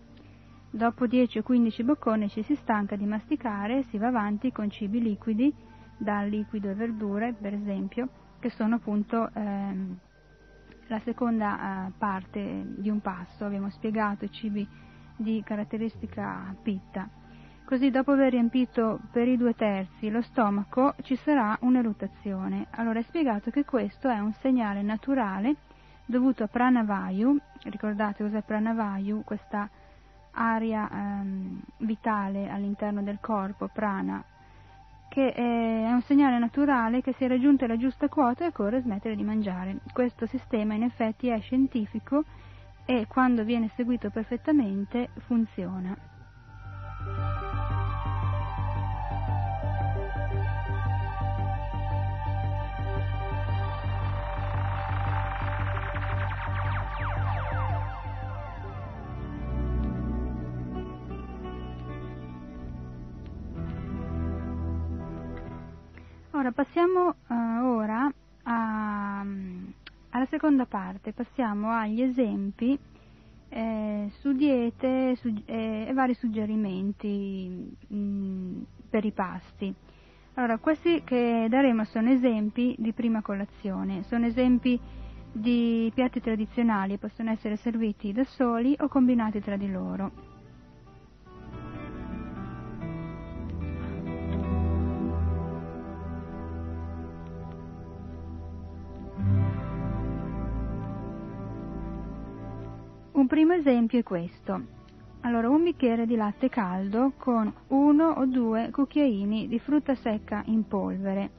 [0.71, 4.71] Dopo 10 o 15 bocconi ci si stanca di masticare e si va avanti con
[4.71, 5.53] cibi liquidi,
[5.97, 8.09] dal liquido e verdure, per esempio,
[8.39, 9.99] che sono appunto ehm,
[10.87, 13.45] la seconda eh, parte di un pasto.
[13.45, 14.67] Abbiamo spiegato i cibi
[15.17, 17.09] di caratteristica pitta.
[17.75, 22.69] Così dopo aver riempito per i due terzi lo stomaco ci sarà un'eruttazione.
[22.71, 25.57] Allora è spiegato che questo è un segnale naturale
[26.07, 29.69] dovuto a pranavayu, ricordate cos'è pranavayu, questa
[30.35, 34.23] aria ehm, vitale all'interno del corpo, prana,
[35.09, 39.79] che è un segnale naturale che è raggiunta la giusta quota occorre smettere di mangiare.
[39.93, 42.23] Questo sistema in effetti è scientifico
[42.85, 46.14] e quando viene seguito perfettamente funziona.
[66.45, 67.35] Ora passiamo uh,
[67.65, 69.21] ora a,
[70.11, 72.79] alla seconda parte, passiamo agli esempi
[73.49, 79.75] eh, su diete su, eh, e vari suggerimenti mh, mm, per i pasti.
[80.35, 84.79] Allora, questi che daremo sono esempi di prima colazione, sono esempi
[85.33, 90.34] di piatti tradizionali, possono essere serviti da soli o combinati tra di loro.
[103.25, 104.61] Un primo esempio è questo.
[105.23, 110.69] Allora, un bicchiere di latte caldo con uno o due cucchiaini di frutta secca in
[110.69, 111.31] polvere,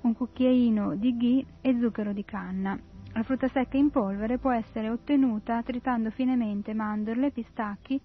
[0.00, 2.76] un cucchiaino di ghee e zucchero di canna.
[3.12, 8.00] La frutta secca in polvere può essere ottenuta tritando finemente mandorle, pistacchi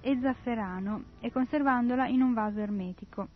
[0.00, 3.26] e zafferano e conservandola in un vaso ermetico.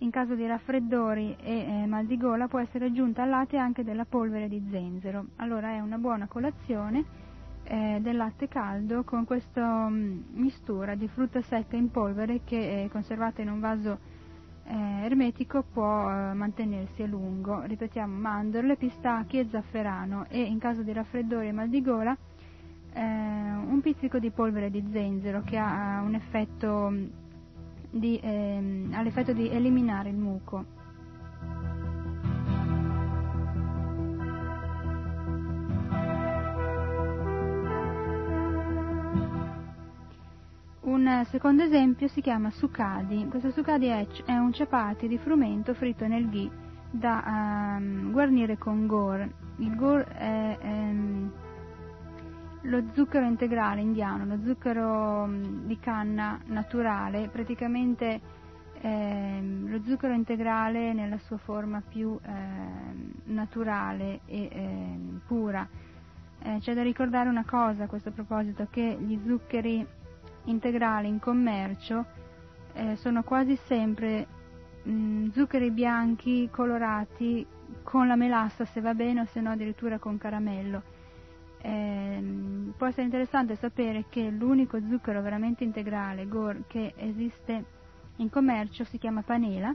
[0.00, 3.82] In caso di raffreddori e eh, mal di gola può essere aggiunta al latte anche
[3.82, 5.28] della polvere di zenzero.
[5.36, 7.30] Allora è una buona colazione
[7.64, 13.42] eh, del latte caldo con questa mm, mistura di frutta secca in polvere che conservata
[13.42, 13.98] in un vaso
[14.64, 17.62] eh, ermetico può eh, mantenersi a lungo.
[17.62, 22.16] Ripetiamo mandorle, pistacchi e zafferano e in caso di raffreddore e mal di gola
[22.94, 27.06] eh, un pizzico di polvere di zenzero che ha effetto mm,
[27.90, 30.80] di, ehm, ha l'effetto di eliminare il muco.
[40.92, 43.26] Un secondo esempio si chiama sucadi.
[43.30, 46.50] Questo sucadi è, un chapati di frumento fritto nel ghee
[46.90, 49.26] da um, guarnire con gur.
[49.56, 51.32] Il gur è um,
[52.60, 58.20] lo zucchero integrale indiano, lo zucchero um, di canna naturale, praticamente
[58.82, 62.18] ehm, lo zucchero integrale nella sua forma più
[63.24, 65.66] naturale e pura.
[66.42, 70.00] Eh, c'è da ricordare una cosa a questo proposito, che gli zuccheri
[70.44, 72.04] integrali in commercio
[72.74, 74.26] eh, sono quasi sempre
[74.82, 77.46] mh, mm, zuccheri bianchi colorati
[77.82, 80.82] con la melassa se va bene o se no addirittura con caramello.
[81.64, 87.64] Eh, può essere interessante sapere che l'unico zucchero veramente integrale GOR che esiste
[88.16, 89.74] in commercio si chiama panela.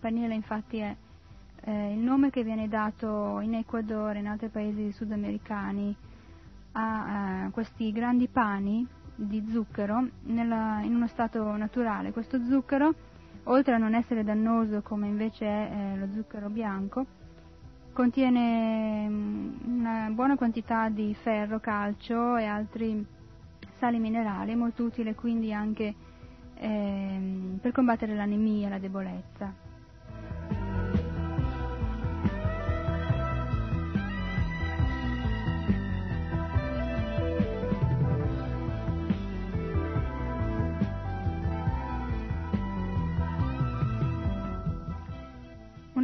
[0.00, 0.96] Panela infatti è
[1.66, 5.94] eh, il nome che viene dato in Ecuador e in altri paesi sudamericani
[6.72, 12.12] a, a questi grandi pani di zucchero nella, in uno stato naturale.
[12.12, 12.94] Questo zucchero,
[13.44, 17.06] oltre a non essere dannoso come invece è eh, lo zucchero bianco,
[17.92, 23.04] contiene mm, una buona quantità di ferro, calcio e altri
[23.78, 25.94] sali minerali, molto utile quindi anche
[26.54, 29.63] eh, per combattere l'anemia e la debolezza.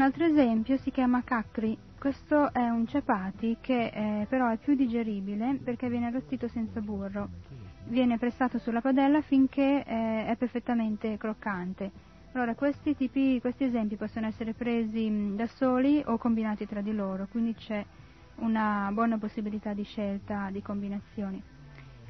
[0.01, 1.77] Un altro esempio si chiama cacri.
[1.99, 7.29] Questo è un chapati che eh, però è più digeribile perché viene arrostito senza burro.
[7.85, 11.91] Viene pressato sulla padella finché eh, è perfettamente croccante.
[12.33, 16.95] Allora, questi, tipi, questi esempi possono essere presi mh, da soli o combinati tra di
[16.95, 17.85] loro, quindi c'è
[18.37, 21.43] una buona possibilità di scelta di combinazioni.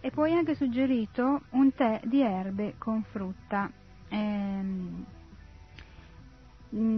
[0.01, 3.69] E poi anche suggerito un tè di erbe con frutta.
[4.11, 5.20] Ehm, Mm,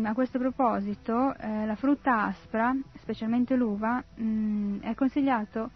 [0.04, 5.70] a questo proposito, eh, la frutta aspra, specialmente l'uva, mh, mm, è consigliato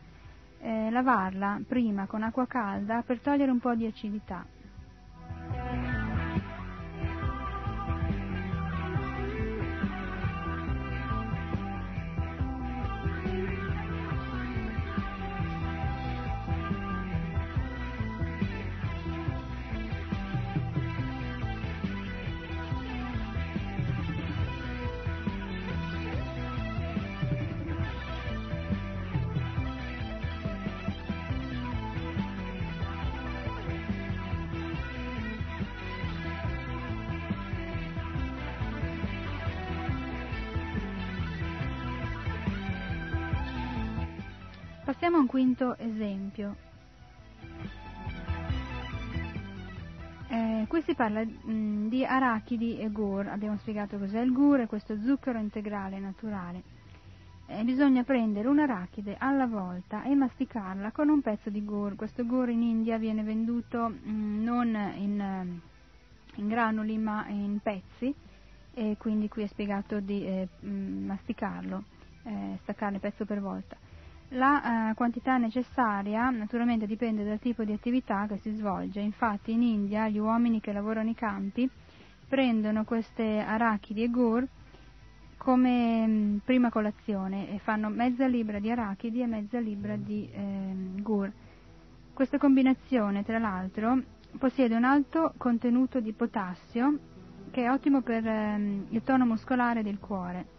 [0.61, 4.45] eh, lavarla prima con acqua calda per togliere un po' di acidità.
[45.37, 46.57] Quinto esempio.
[50.29, 54.61] Eh, qui si parla mh, mm, di arachidi e gur, abbiamo spiegato cos'è il gur,
[54.61, 56.63] è questo zucchero integrale naturale.
[57.49, 61.97] Eh, bisogna prendere un'arachide alla volta e masticarla con un pezzo di gur.
[61.97, 65.61] Questo gur in India viene venduto mh, mm, non in,
[66.37, 68.15] in, granuli ma in pezzi
[68.73, 71.85] e quindi qui è spiegato di eh, masticarlo,
[72.23, 73.77] eh, staccarne pezzo per volta.
[74.31, 79.63] La eh, quantità necessaria naturalmente dipende dal tipo di attività che si svolge, infatti in
[79.63, 81.69] India gli uomini che lavorano nei campi
[82.29, 84.47] prendono queste arachidi e gur
[85.37, 90.75] come mh, prima colazione e fanno mezza libra di arachidi e mezza libra di eh,
[91.01, 91.31] gur.
[92.13, 94.03] Questa combinazione, tra l'altro,
[94.39, 96.99] possiede un alto contenuto di potassio
[97.53, 100.56] che è ottimo per ehm, il tono muscolare del cuore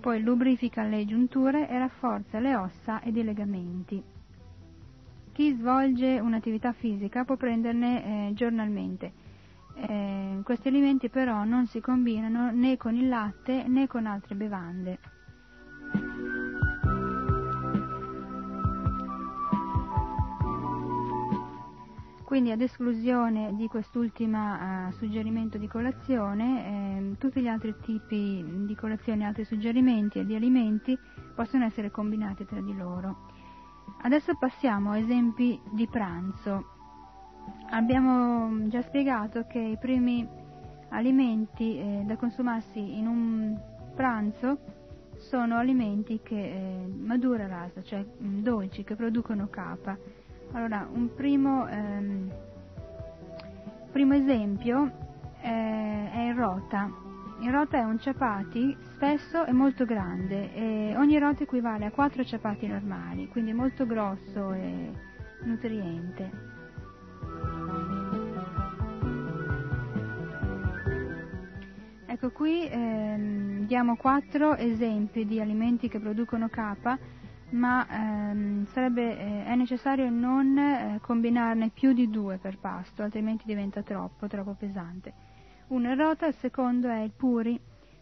[0.00, 4.02] poi lubrifica le giunture e rafforza le ossa ed i legamenti.
[5.32, 9.12] Chi svolge un'attività fisica può prenderne eh, giornalmente.
[9.74, 14.98] Eh, questi alimenti però non si combinano né con il latte né con altre bevande.
[22.30, 28.74] Quindi ad esclusione di quest'ultimo uh, suggerimento di colazione, eh, tutti gli altri tipi di
[28.76, 30.96] colazione, altri suggerimenti e di alimenti
[31.34, 33.26] possono essere combinati tra di loro.
[34.02, 36.66] Adesso passiamo a esempi di pranzo.
[37.70, 40.24] Abbiamo già spiegato che i primi
[40.90, 43.60] alimenti eh, da consumarsi in un
[43.96, 44.58] pranzo
[45.16, 49.98] sono alimenti che eh, madura rasa, cioè dolci che producono capa
[50.52, 52.30] allora, un primo, ehm,
[53.92, 54.90] primo esempio
[55.40, 56.90] eh, è il rota.
[57.40, 62.22] Il rota è un chapati spesso e molto grande e ogni rota equivale a 4
[62.24, 64.92] chapati normali, quindi molto grosso e
[65.44, 66.30] nutriente.
[72.06, 76.98] Ecco qui ehm, diamo quattro esempi di alimenti che producono capa
[77.50, 83.44] ma ehm, sarebbe, eh, è necessario non eh, combinarne più di due per pasto, altrimenti
[83.46, 85.12] diventa troppo, troppo pesante.
[85.68, 87.58] Uno è rota, il secondo è il puri.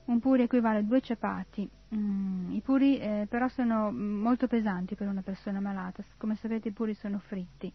[0.07, 1.69] Un puri equivale a due ciapati.
[1.95, 6.03] Mm, I puri eh, però sono molto pesanti per una persona malata.
[6.17, 7.71] Come sapete i puri sono fritti.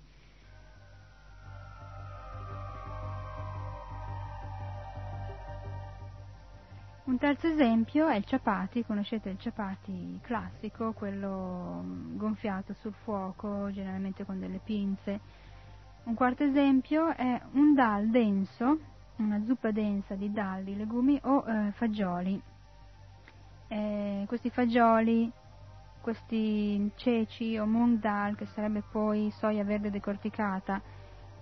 [7.05, 13.69] Un terzo esempio è il chapati, conoscete il chapati classico, quello mm, gonfiato sul fuoco,
[13.73, 15.19] generalmente con delle pinze.
[16.03, 18.79] Un quarto esempio è un dal denso,
[19.17, 22.41] una zuppa densa di dal, di legumi o eh, fagioli.
[23.67, 25.29] Eh, questi fagioli,
[25.99, 30.81] questi ceci o mung dal, che sarebbe poi soia verde decorticata,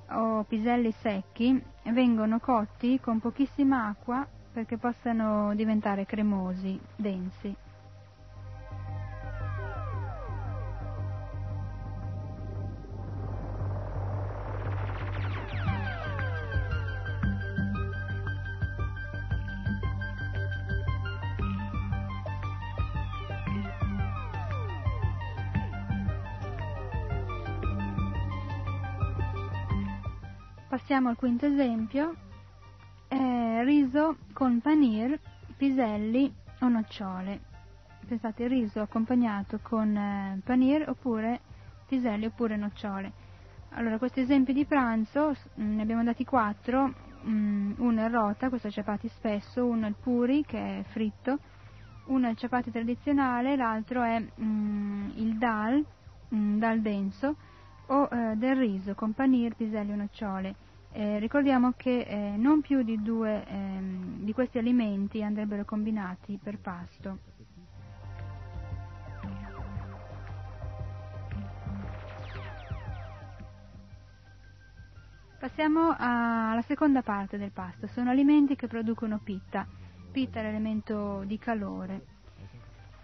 [0.10, 7.56] o piselli secchi, vengono cotti con pochissima acqua perché possano diventare cremosi, densi.
[30.68, 32.16] Passiamo al quinto esempio,
[33.64, 35.20] riso con panir,
[35.56, 37.40] piselli o nocciole.
[38.08, 41.42] Pensate, riso accompagnato con eh, panir oppure
[41.88, 43.12] piselli oppure nocciole.
[43.74, 46.94] Allora, questi esempi di pranzo, mm, ne abbiamo dati quattro,
[47.26, 51.40] mm, uno è rota, questo è ciapati spesso, uno è il puri, che è fritto,
[52.06, 55.86] uno è il ciapati tradizionale, l'altro è mm, il dal,
[56.34, 57.36] mm, dal denso,
[57.88, 60.56] o eh, del riso con panir, piselli o nocciole.
[60.94, 66.58] Eh, ricordiamo che eh, non più di due ehm, di questi alimenti andrebbero combinati per
[66.60, 67.20] pasto.
[75.40, 79.66] Passiamo alla seconda parte del pasto, sono alimenti che producono pitta.
[80.12, 82.06] Pitta è l'elemento di calore.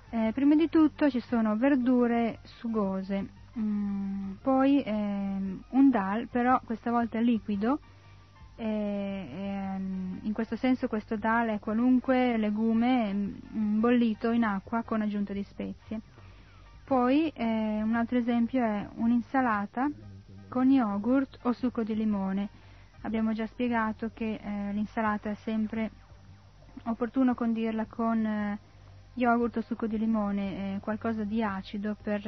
[0.09, 3.29] Eh, prima di tutto ci sono verdure sugose,
[3.59, 7.79] Mm, poi ehm, un dal, però questa volta liquido,
[8.55, 15.01] e, ehm, in questo senso questo dal è qualunque legume mm, bollito in acqua con
[15.01, 16.01] aggiunta di spezie.
[16.83, 19.89] Poi eh, un altro esempio è un'insalata
[20.47, 22.49] con yogurt o succo di limone.
[23.01, 25.91] Abbiamo già spiegato che eh, l'insalata è sempre
[26.85, 28.59] opportuno condirla con eh,
[29.15, 32.25] yogurt o succo di limone, eh, qualcosa di acido per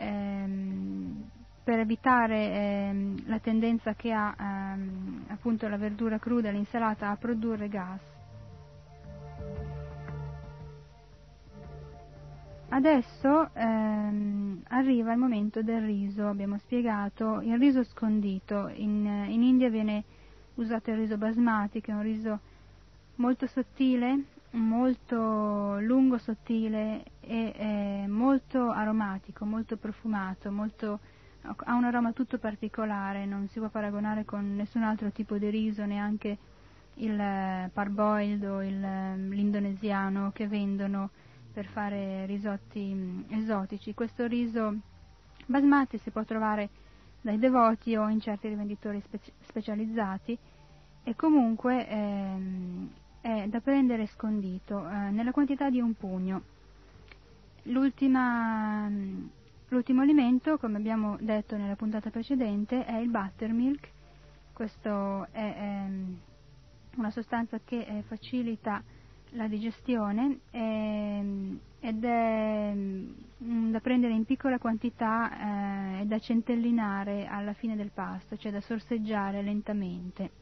[0.00, 1.28] ehm,
[1.62, 7.68] per evitare ehm, la tendenza che ha ehm, appunto la verdura cruda, l'insalata, a produrre
[7.68, 8.00] gas.
[12.72, 19.68] Adesso ehm, arriva il momento del riso, abbiamo spiegato, il riso scondito, in, in India
[19.68, 20.04] viene
[20.54, 22.40] usato il riso basmati, che è un riso
[23.16, 30.98] molto sottile, molto lungo, sottile e eh, molto aromatico, molto profumato, molto,
[31.42, 35.84] ha un aroma tutto particolare, non si può paragonare con nessun altro tipo di riso,
[35.84, 36.36] neanche
[36.94, 38.80] il parboiled o il,
[39.28, 41.10] l'indonesiano che vendono
[41.52, 43.94] per fare risotti mm, esotici.
[43.94, 44.74] Questo riso
[45.46, 46.68] basmati si può trovare
[47.20, 50.36] dai devoti o in certi rivenditori speci- specializzati
[51.04, 56.58] e comunque ehm, è da prendere scondito eh, nella quantità di un pugno.
[57.70, 58.18] L'ultimo
[60.02, 63.88] alimento, come abbiamo detto nella puntata precedente, è il buttermilk.
[64.52, 66.18] Questo è ehm,
[66.96, 68.82] una sostanza che eh, facilita
[69.34, 77.26] la digestione eh, ed è mm, da prendere in piccola quantità eh, e da centellinare
[77.26, 80.39] alla fine del pasto, cioè da sorseggiare lentamente.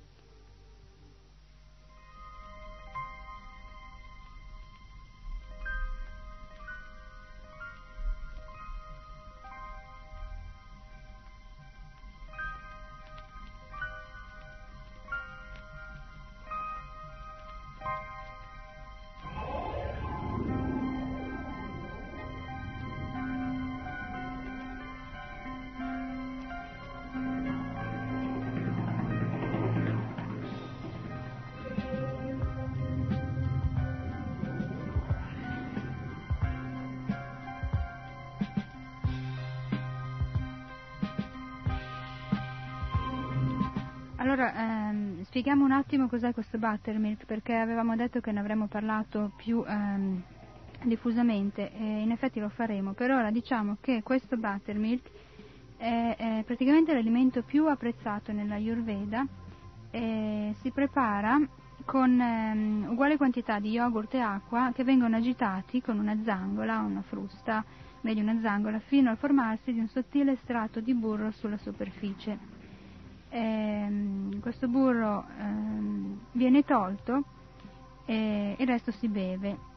[45.39, 50.21] Spieghiamo un attimo cos'è questo buttermilk, perché avevamo detto che ne avremmo parlato più ehm,
[50.83, 52.93] diffusamente e in effetti lo faremo.
[52.93, 55.09] Per ora diciamo che questo buttermilk
[55.77, 59.25] è, è praticamente l'alimento più apprezzato nella Ayurveda
[59.93, 61.39] e si prepara
[61.85, 67.03] con ehm, uguale quantità di yogurt e acqua che vengono agitati con una zangola, una
[67.03, 67.65] frusta,
[68.01, 72.58] meglio una zangola, fino al formarsi di un sottile strato di burro sulla superficie
[73.31, 77.23] ehm, questo burro ehm, viene tolto
[78.05, 79.68] e il resto si beve.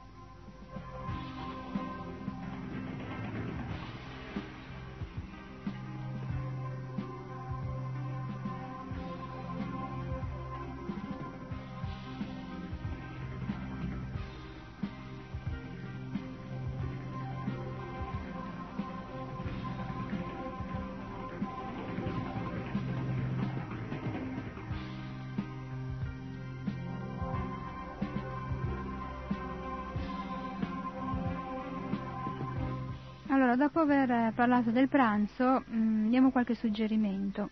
[33.51, 37.49] Allora, dopo aver parlato del pranzo, mh, mm, diamo qualche suggerimento.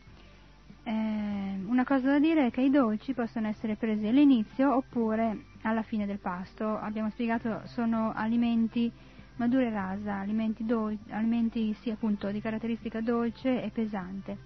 [0.84, 5.82] Eh, una cosa da dire è che i dolci possono essere presi all'inizio oppure alla
[5.82, 6.78] fine del pasto.
[6.78, 8.90] Abbiamo spiegato sono alimenti
[9.36, 14.38] madure e rasa, alimenti, dol- alimenti sì, appunto, di caratteristica dolce e pesante.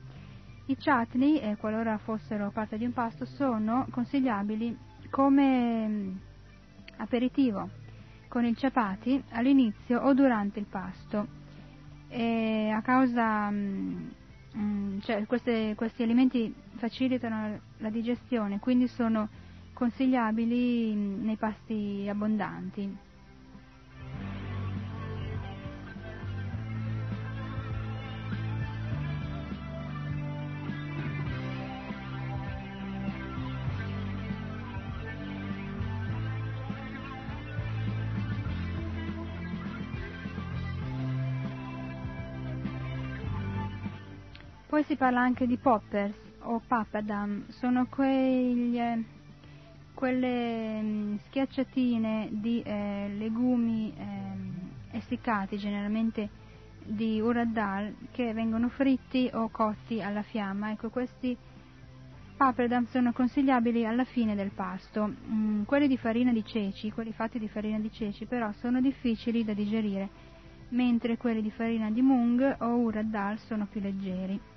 [0.66, 4.76] I chutney, eh, qualora fossero parte di un pasto, sono consigliabili
[5.12, 6.16] come mh, mm,
[6.98, 7.70] aperitivo
[8.28, 11.42] con il chapati all'inizio o durante il pasto.
[12.16, 14.14] E a causa, mh,
[14.56, 19.28] mm, mm, cioè queste, questi alimenti facilitano la digestione, quindi sono
[19.74, 22.96] consigliabili mm, nei pasti abbondanti.
[44.74, 46.16] Poi si parla anche di poppers
[46.46, 49.04] o papadam, sono quegli, eh,
[49.94, 56.28] quelle mm, schiacciatine di eh, legumi eh, essiccati, generalmente
[56.84, 60.72] di urad che vengono fritti o cotti alla fiamma.
[60.72, 61.38] Ecco, questi
[62.36, 65.08] papadam sono consigliabili alla fine del pasto.
[65.08, 69.44] Mm, quelli di farina di ceci, quelli fatti di farina di ceci, però sono difficili
[69.44, 70.10] da digerire,
[70.70, 74.50] mentre quelli di farina di mung o urad sono più leggeri.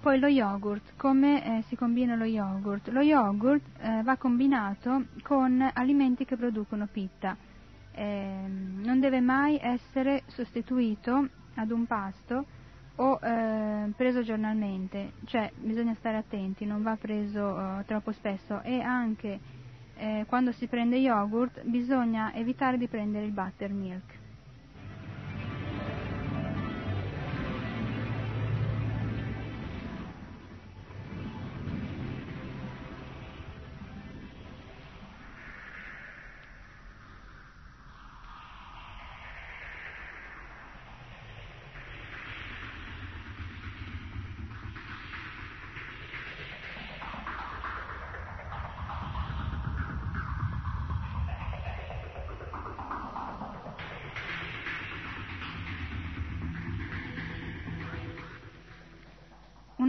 [0.00, 2.88] Poi lo yogurt, come eh, si combina lo yogurt?
[2.88, 7.36] Lo yogurt eh, va combinato con alimenti che producono pitta,
[7.92, 12.46] eh, non deve mai essere sostituito ad un pasto
[12.94, 18.62] o eh, preso giornalmente, cioè bisogna stare attenti, non va preso eh, troppo spesso.
[18.62, 19.38] E anche
[19.96, 24.19] eh, quando si prende yogurt bisogna evitare di prendere il buttermilk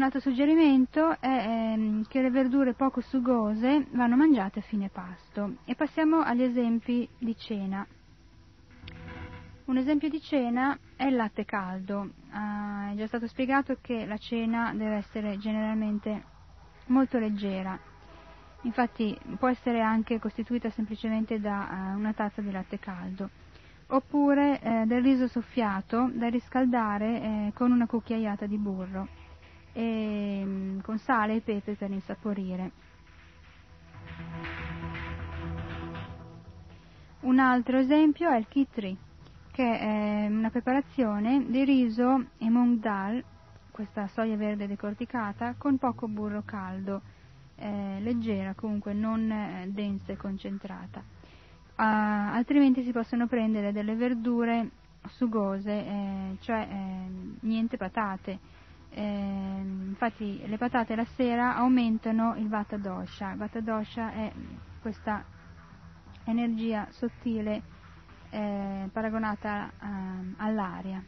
[0.01, 5.57] un altro suggerimento è ehm, che le verdure poco sugose vanno mangiate a fine pasto.
[5.63, 7.85] E passiamo agli esempi di cena.
[9.65, 12.13] Un esempio di cena è il latte caldo.
[12.31, 16.23] Ah, è già stato spiegato che la cena deve essere generalmente
[16.87, 17.77] molto leggera.
[18.63, 23.29] Infatti può essere anche costituita semplicemente da uh, una tazza di latte caldo
[23.93, 29.19] oppure eh, del riso soffiato da riscaldare eh, con una cucchiaiata di burro
[29.73, 32.71] e, con sale e pepe per insaporire.
[37.21, 38.97] Un altro esempio è il kitri,
[39.51, 43.23] che è una preparazione di riso e mung dal,
[43.69, 47.01] questa soia verde decorticata, con poco burro caldo,
[47.57, 51.03] eh, leggera comunque, non eh, densa e concentrata.
[51.75, 54.69] Uh, altrimenti si possono prendere delle verdure
[55.09, 57.09] sugose, eh, cioè eh,
[57.41, 58.39] niente patate,
[58.93, 63.33] eh, infatti le patate la sera aumentano il vata dosha.
[63.35, 64.31] Vata dosha è
[64.81, 65.23] questa
[66.25, 67.61] energia sottile
[68.29, 71.03] eh, paragonata eh, all'aria.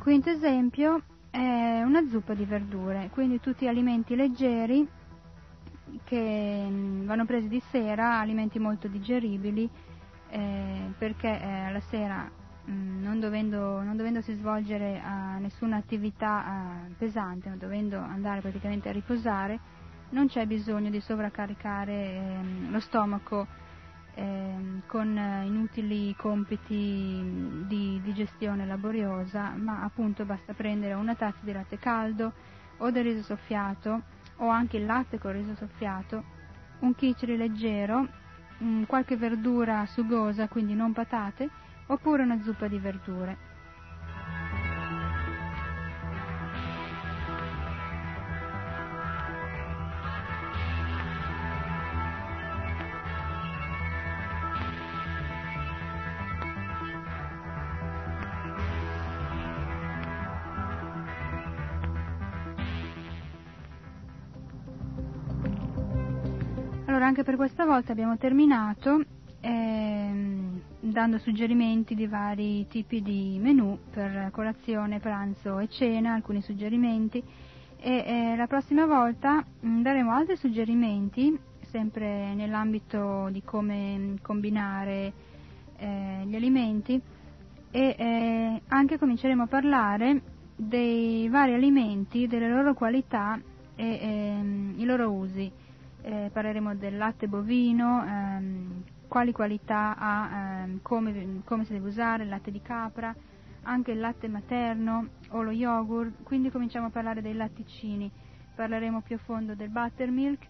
[0.00, 4.86] Quinto esempio, è una zuppa di verdure, quindi tutti alimenti leggeri
[6.04, 9.68] che mm, vanno presi di sera, alimenti molto digeribili,
[10.30, 12.30] eh, perché eh, la sera
[12.64, 18.40] mh, mm, non, dovendo, non, dovendosi svolgere uh, nessuna attività uh, pesante, non dovendo andare
[18.40, 19.58] praticamente a riposare,
[20.10, 23.46] non c'è bisogno di sovraccaricare eh, lo stomaco
[24.14, 31.78] eh, con inutili compiti di digestione laboriosa, ma appunto basta prendere una tazza di latte
[31.78, 32.32] caldo
[32.78, 34.02] o del riso soffiato
[34.36, 36.24] o anche il latte con riso soffiato,
[36.80, 38.06] un khichri leggero,
[38.86, 41.48] qualche verdura sugosa, quindi non patate,
[41.86, 43.49] oppure una zuppa di verdure.
[67.20, 69.02] Anche per questa volta abbiamo terminato
[69.40, 77.22] ehm, dando suggerimenti di vari tipi di menù per colazione, pranzo e cena, alcuni suggerimenti.
[77.78, 81.38] E eh, la prossima volta mh, mm, daremo altri suggerimenti
[81.70, 85.12] sempre nell'ambito di come combinare
[85.76, 87.00] eh, gli alimenti.
[87.70, 90.22] E eh, anche cominceremo a parlare
[90.56, 93.38] dei vari alimenti, delle loro qualità
[93.76, 95.68] e ehm, i loro usi
[96.02, 102.22] eh, parleremo del latte bovino, ehm, quali qualità ha, ehm, come, come, si deve usare,
[102.22, 103.14] il latte di capra,
[103.62, 108.10] anche il latte materno o lo yogurt, quindi cominciamo a parlare dei latticini,
[108.54, 110.46] parleremo più a fondo del buttermilk,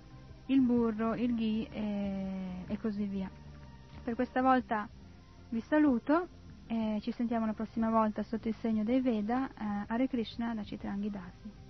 [0.47, 3.31] il burro, il ghee e, e così via.
[4.03, 4.89] Per questa volta
[5.51, 6.29] vi saluto
[6.67, 10.63] e ci sentiamo la prossima volta sotto il segno dei Veda, eh, Hare Krishna da
[10.63, 11.70] Citrangi Dasi.